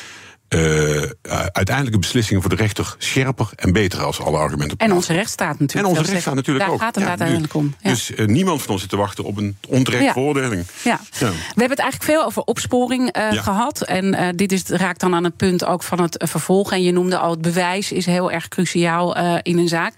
[0.54, 4.78] eh, uiteindelijke beslissingen voor de rechter scherper en beter als alle argumenten.
[4.78, 5.74] En onze rechtsstaat natuurlijk.
[5.74, 6.82] En onze rechtsstaat echt- natuurlijk Daar ook.
[6.82, 7.76] gaat het Ja, uiteindelijk om.
[7.82, 7.89] Ja.
[7.89, 10.12] Dus eh, niemand van ons zit te wachten op een onterechte Ja.
[10.14, 10.66] veroordeling.
[10.84, 10.99] Ja.
[11.20, 13.82] We hebben het eigenlijk veel over opsporing eh, gehad.
[13.82, 16.72] En dit is, raakt dan aan het punt ook van het vervolg.
[16.72, 19.93] En je noemde al, het bewijs is heel erg cruciaal in een zaak.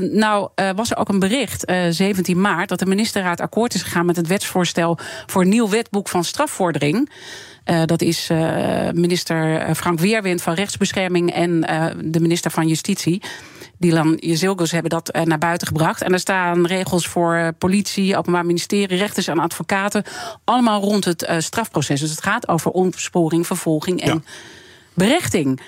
[0.00, 4.06] Nou, was er ook een bericht, eh, 17 maart, dat de ministerraad akkoord is gegaan
[4.06, 7.10] met het wetsvoorstel voor een nieuw wetboek van strafvordering.
[7.64, 13.22] Eh, dat is eh, minister Frank Weerwind van Rechtsbescherming en eh, de minister van Justitie.
[13.82, 16.02] Dylan Jezilgus hebben dat eh, naar buiten gebracht.
[16.02, 20.04] En daar staan regels voor eh, politie, openbaar ministerie, rechters en advocaten.
[20.44, 22.00] Allemaal rond het eh, strafproces.
[22.00, 24.24] Dus het gaat over opsporing, vervolging en
[24.94, 25.60] berechting.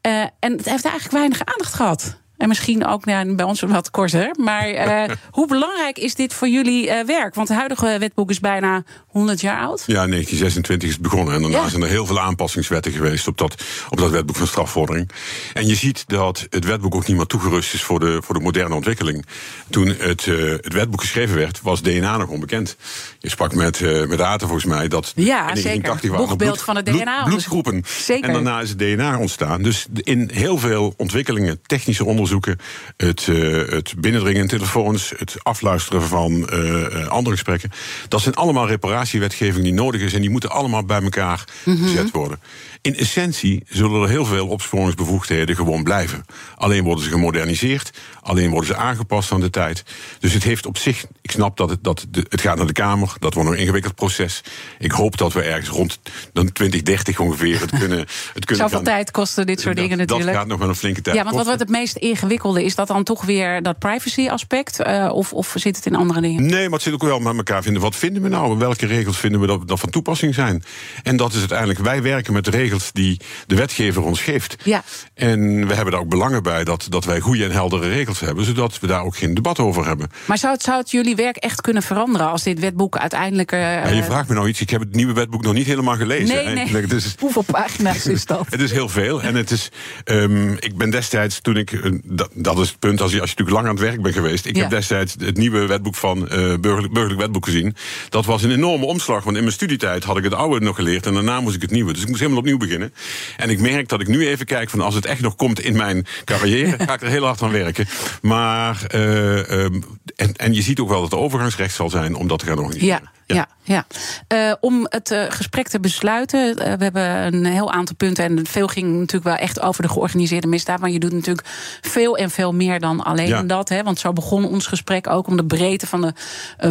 [0.00, 2.20] Eh, en het heeft eigenlijk weinig aandacht gehad.
[2.42, 4.34] En misschien ook nou, bij ons wat korter.
[4.38, 7.34] Maar eh, hoe belangrijk is dit voor jullie eh, werk?
[7.34, 9.82] Want het huidige wetboek is bijna 100 jaar oud.
[9.86, 11.34] Ja, 1926 is het begonnen.
[11.34, 11.68] En daarna Ja.
[11.68, 15.10] zijn er heel veel aanpassingswetten geweest op dat, op dat wetboek van strafvordering.
[15.52, 18.40] En je ziet dat het wetboek ook niet meer toegerust is voor de, voor de
[18.40, 19.26] moderne ontwikkeling.
[19.70, 22.76] Toen het, eh, het wetboek geschreven werd, was DNA nog onbekend.
[23.18, 25.82] Je sprak met, eh met Aten volgens mij dat Ja, in zeker.
[25.82, 27.22] 1980 waren er Boegbeeld bloed- van het bloed- DNA.
[27.24, 27.84] bloedgroepen.
[28.02, 28.24] Zeker.
[28.28, 29.62] En daarna is het DNA ontstaan.
[29.62, 32.58] Dus in heel veel ontwikkelingen, technische onderzoeken,
[32.96, 37.70] het, eh, het binnendringen in telefoons, het afluisteren van eh, eh, andere gesprekken.
[38.08, 41.82] Dat zijn allemaal reparatiewetgeving die nodig is en die moeten allemaal bij elkaar Mhm.
[41.82, 42.40] gezet worden.
[42.82, 46.24] In essentie zullen er heel veel opsporingsbevoegdheden gewoon blijven.
[46.56, 49.84] Alleen worden ze gemoderniseerd, alleen worden ze aangepast aan de tijd.
[50.18, 52.72] Dus het heeft op zich, ik snap dat het, dat de, het gaat naar de
[52.72, 54.42] Kamer, dat wordt een ingewikkeld proces.
[54.78, 55.98] Ik hoop dat we ergens rond
[56.32, 57.98] dan 2030 ongeveer het kunnen.
[58.34, 60.28] Het kunnen Zoveel tijd kosten dit soort dat, dingen natuurlijk.
[60.28, 62.64] Dat gaat nog wel een flinke tijd Ja, want wat wordt het meest ingewikkelde?
[62.64, 64.80] Is dat dan toch weer dat privacy-aspect?
[64.80, 66.46] eh, of, of zit het in andere dingen?
[66.46, 67.82] Nee, maar het zit ook wel met elkaar vinden.
[67.82, 68.58] Wat vinden we nou?
[68.58, 70.64] Welke regels vinden we dat, dat van toepassing zijn?
[71.02, 74.56] En dat is uiteindelijk, wij werken met de regels die de wetgever ons geeft.
[74.64, 74.82] Ja.
[75.14, 78.44] En we hebben daar ook belangen bij dat, dat wij goede en heldere regels hebben,
[78.44, 80.10] zodat we daar ook geen debat over hebben.
[80.24, 83.52] Maar zou het, zou het jullie werk echt kunnen veranderen als dit wetboek uiteindelijk.
[83.52, 85.96] eh, Ja, je vraagt me nou iets, ik heb het nieuwe wetboek nog niet helemaal
[85.96, 86.54] gelezen.
[86.54, 86.86] Nee.
[86.86, 88.46] Dus, Hoeveel pagina's is dat?
[88.50, 89.22] Het is heel veel.
[89.22, 89.68] En het is.
[90.04, 91.72] ehm, ik ben destijds, toen ik.
[91.72, 94.02] eh, dat, dat is het punt, als je, als je natuurlijk lang aan het werk
[94.02, 94.46] bent geweest.
[94.46, 94.60] Ik Ja.
[94.62, 97.76] heb destijds het nieuwe wetboek van eh burgerlijk, burgerlijk wetboek gezien.
[98.08, 99.24] Dat was een enorme omslag.
[99.24, 101.06] Want in mijn studietijd had ik het oude nog geleerd.
[101.06, 101.92] En daarna moest ik het nieuwe.
[101.92, 102.94] Dus ik moest helemaal opnieuw beginnen.
[103.36, 105.76] En ik merk dat ik nu even kijk van als het echt nog komt in
[105.76, 106.76] mijn carrière.
[106.86, 107.86] ga ik er heel hard aan werken.
[108.22, 108.84] Maar.
[108.88, 109.80] eh, ehm,
[110.16, 112.58] en, en je ziet ook wel dat er overgangsrecht zal zijn om dat te gaan
[112.58, 113.10] organiseren.
[113.26, 113.86] Ja, ja, ja.
[114.28, 118.66] Eh, om het eh, gesprek te besluiten, we hebben een heel aantal punten en veel
[118.66, 121.46] ging natuurlijk wel echt over de georganiseerde misdaad, maar je doet natuurlijk
[121.80, 123.42] veel en veel meer dan alleen Ja.
[123.42, 126.12] dat, hè, want zo begon ons gesprek ook om de breedte van de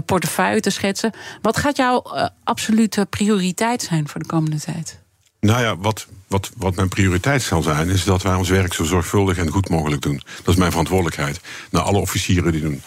[0.02, 1.12] portefeuille te schetsen.
[1.42, 2.04] Wat gaat jouw
[2.44, 5.01] absolute prioriteit zijn voor de komende tijd?
[5.42, 8.84] Nou ja, wat, wat, wat mijn prioriteit zal zijn, is dat wij ons werk zo
[8.84, 10.22] zorgvuldig en goed mogelijk doen.
[10.44, 11.40] Dat is mijn verantwoordelijkheid.
[11.72, 12.82] Naar alle officieren die doen.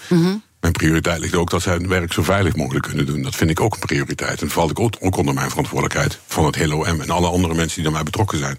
[0.61, 3.22] Mijn prioriteit ligt ook dat zij hun werk zo veilig mogelijk kunnen doen.
[3.22, 4.42] Dat vind ik ook een prioriteit.
[4.42, 7.74] En valt ik ook, onder mijn verantwoordelijkheid van het hele OM en alle andere mensen
[7.74, 8.59] die daarbij betrokken zijn.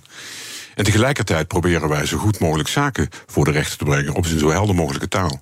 [0.76, 4.39] En tegelijkertijd proberen wij zo goed mogelijk zaken voor de rechter te brengen op een
[4.39, 5.41] zo helder mogelijke taal.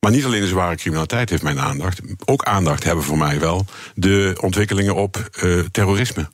[0.00, 2.00] Maar niet alleen de zware criminaliteit heeft mijn aandacht.
[2.24, 6.28] Ook aandacht hebben voor mij wel de ontwikkelingen op eh, terrorisme.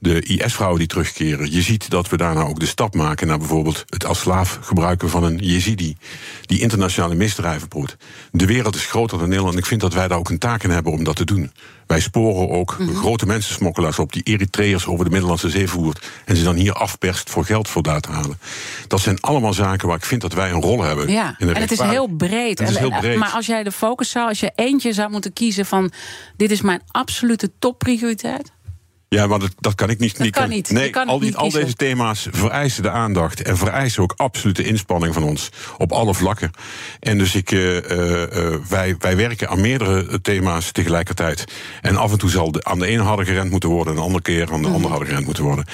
[0.00, 1.52] De IS-vrouwen die terugkeren.
[1.52, 5.10] Je ziet dat we daarna ook de stap maken naar bijvoorbeeld het als slaaf gebruiken
[5.10, 5.96] van een Jezidi.
[6.46, 7.96] Die internationale misdrijven broedt.
[8.30, 9.54] De wereld is groter dan Nederland.
[9.54, 11.52] En ik vind dat wij daar ook een taak in hebben om dat te doen.
[11.86, 16.06] Wij sporen ook grote mensensmokkelaars op die Eritreërs over de Middellandse Zee voert.
[16.24, 18.38] En ze dan hier afperst voor geld vandaan te halen.
[18.86, 21.10] Dat zijn allemaal zaken waar ik vind dat wij een rol hebben.
[21.10, 22.58] Ja, in de en het is heel breed.
[22.58, 23.18] Het is heel en- breed.
[23.18, 25.92] Maar als jij de focus zou, als je eentje zou moeten kiezen van
[26.36, 28.52] dit is mijn absolute topprioriteit.
[29.10, 30.18] Ja, maar dat, dat kan ik niet.
[30.18, 30.70] Dat kan niet.
[30.70, 34.64] Nee, kan al, die, niet al deze thema's vereisen de aandacht en vereisen ook absolute
[34.64, 35.48] inspanning van ons
[35.78, 36.50] op alle vlakken.
[37.00, 41.44] En dus ik, eh, eh, eh, wij, wij werken aan meerdere thema's tegelijkertijd.
[41.82, 44.04] En af en toe zal de, aan de ene harder gerend moeten worden, en de
[44.04, 44.72] andere keer aan de Mhm.
[44.72, 45.64] andere harder gerend moeten worden.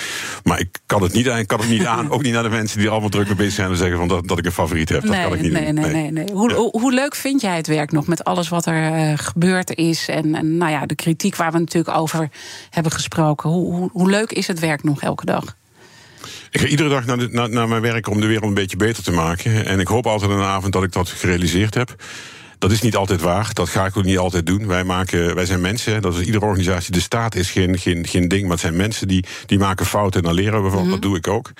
[0.44, 2.78] Maar ik kan het niet, ik kan het niet aan, ook niet naar de mensen
[2.78, 5.02] die allemaal druk mee bezig zijn en zeggen van dat, dat ik een favoriet heb.
[5.02, 5.74] Dat nee, kan ik niet nee, doen.
[5.74, 6.32] nee, nee, nee.
[6.32, 10.08] Hoe, hoe, hoe leuk vind jij het werk nog met alles wat er gebeurd is?
[10.08, 12.30] En, en nou ja, de kritiek waar we natuurlijk over
[12.70, 13.23] hebben gesproken.
[13.28, 15.56] Hoe, hoe, hoe leuk is het werk nog elke dag?
[16.50, 18.76] Ik ga iedere dag naar, de- naar, naar mijn werk om de wereld een beetje
[18.76, 19.66] beter te maken.
[19.66, 21.94] En ik hoop altijd een avond dat ik dat gerealiseerd heb.
[22.58, 23.50] Dat is niet altijd waar.
[23.52, 24.66] Dat ga ik ook niet altijd doen.
[24.66, 26.02] Wij, maken, wij zijn mensen.
[26.02, 26.92] Dat is iedere organisatie.
[26.92, 28.42] De staat is geen, geen, geen ding.
[28.42, 30.90] Maar het zijn mensen die, die maken fouten en dan leren we van.
[30.90, 31.52] Dat doe ik ook.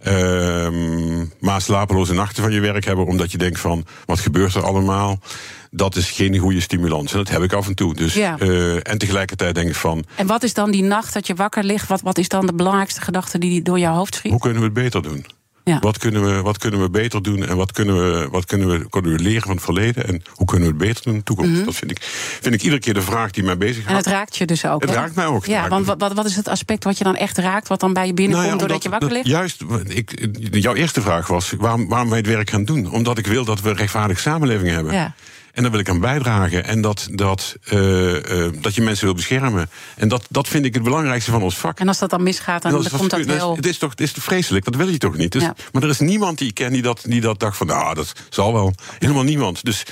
[0.00, 3.06] Ehm, maar slapeloze nachten van je werk hebben.
[3.06, 3.84] Omdat je denkt van.
[4.04, 5.18] Wat gebeurt er allemaal?
[5.70, 7.12] Dat is geen goede stimulans.
[7.12, 7.94] En dat heb ik af en toe.
[7.94, 8.38] Dus, Ja.
[8.38, 10.04] eh, en tegelijkertijd denk ik van.
[10.16, 11.88] En wat is dan die nacht dat je wakker ligt?
[11.88, 14.30] Wat, wat is dan de belangrijkste gedachte die door jouw hoofd schiet?
[14.30, 15.26] Hoe kunnen we het beter doen?
[15.64, 15.78] Ja.
[15.78, 18.88] Wat, kunnen we, wat kunnen we beter doen en wat kunnen we, wat kunnen we,
[18.88, 21.24] kunnen we leren van het verleden en hoe kunnen we het beter doen in de
[21.24, 21.64] toekomst?
[21.64, 21.98] Dat vind ik,
[22.40, 23.62] vind ik iedere keer de vraag die mij Mhm.
[23.62, 24.04] En bezighoudt.
[24.04, 24.80] het raakt je dus ook.
[24.80, 25.46] Het raakt mij ook.
[25.46, 28.06] Ja, want wat, wat, is het aspect wat je dan echt raakt, wat dan bij
[28.06, 29.28] je binnenkomt Nou ja, doordat je wakker dat- ligt?
[29.28, 32.90] Juist, ik, jouw eerste vraag was waarom, waarom wij het werk gaan doen.
[32.90, 34.92] Omdat ik wil dat we een rechtvaardige samenleving hebben.
[34.92, 35.14] Ja.
[35.52, 36.64] En daar wil ik aan bijdragen.
[36.64, 39.70] En dat, dat, eh, eh, dat je mensen wil beschermen.
[39.96, 41.78] En dat, dat vind ik het belangrijkste van ons vak.
[41.80, 43.56] En als dat dan misgaat, dan, dan komt dat is- heel...
[43.56, 45.32] het is toch het is vreselijk, dat wil je toch niet?
[45.32, 45.54] Dus, Ja.
[45.72, 47.66] Maar er is niemand die ik ken die dat, die dat dacht van...
[47.66, 48.74] nou, dat zal wel.
[48.98, 49.64] Helemaal niemand.
[49.64, 49.82] Dus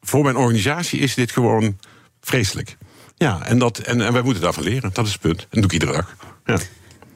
[0.00, 1.78] voor mijn organisatie is dit gewoon
[2.20, 2.76] vreselijk.
[3.16, 4.90] Ja, en, dat, en, en wij moeten daarvan leren.
[4.92, 5.40] Dat is het punt.
[5.40, 6.16] En dat doe ik iedere dag.
[6.44, 6.58] Ja.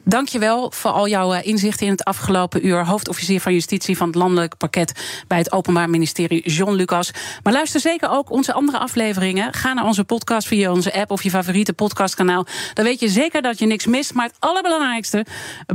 [0.08, 2.86] Dankjewel voor al jouw eh, inzichten in het afgelopen uur.
[2.86, 4.92] Hoofdofficier van Justitie van het Landelijk Pakket
[5.28, 7.10] bij het Openbaar Ministerie, John Lucas.
[7.42, 9.52] Maar luister zeker ook onze andere afleveringen.
[9.52, 12.46] Ga naar onze podcast via onze app of je favoriete podcastkanaal.
[12.74, 14.14] Dan weet je zeker dat je niks mist.
[14.14, 15.26] Maar het allerbelangrijkste,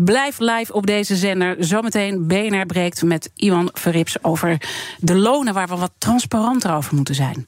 [0.04, 1.56] blijf live op deze zender.
[1.60, 4.62] Zometeen BNR breekt met Iwan Verrips over
[5.00, 7.48] de lonen waar we wat transparanter over moeten zijn.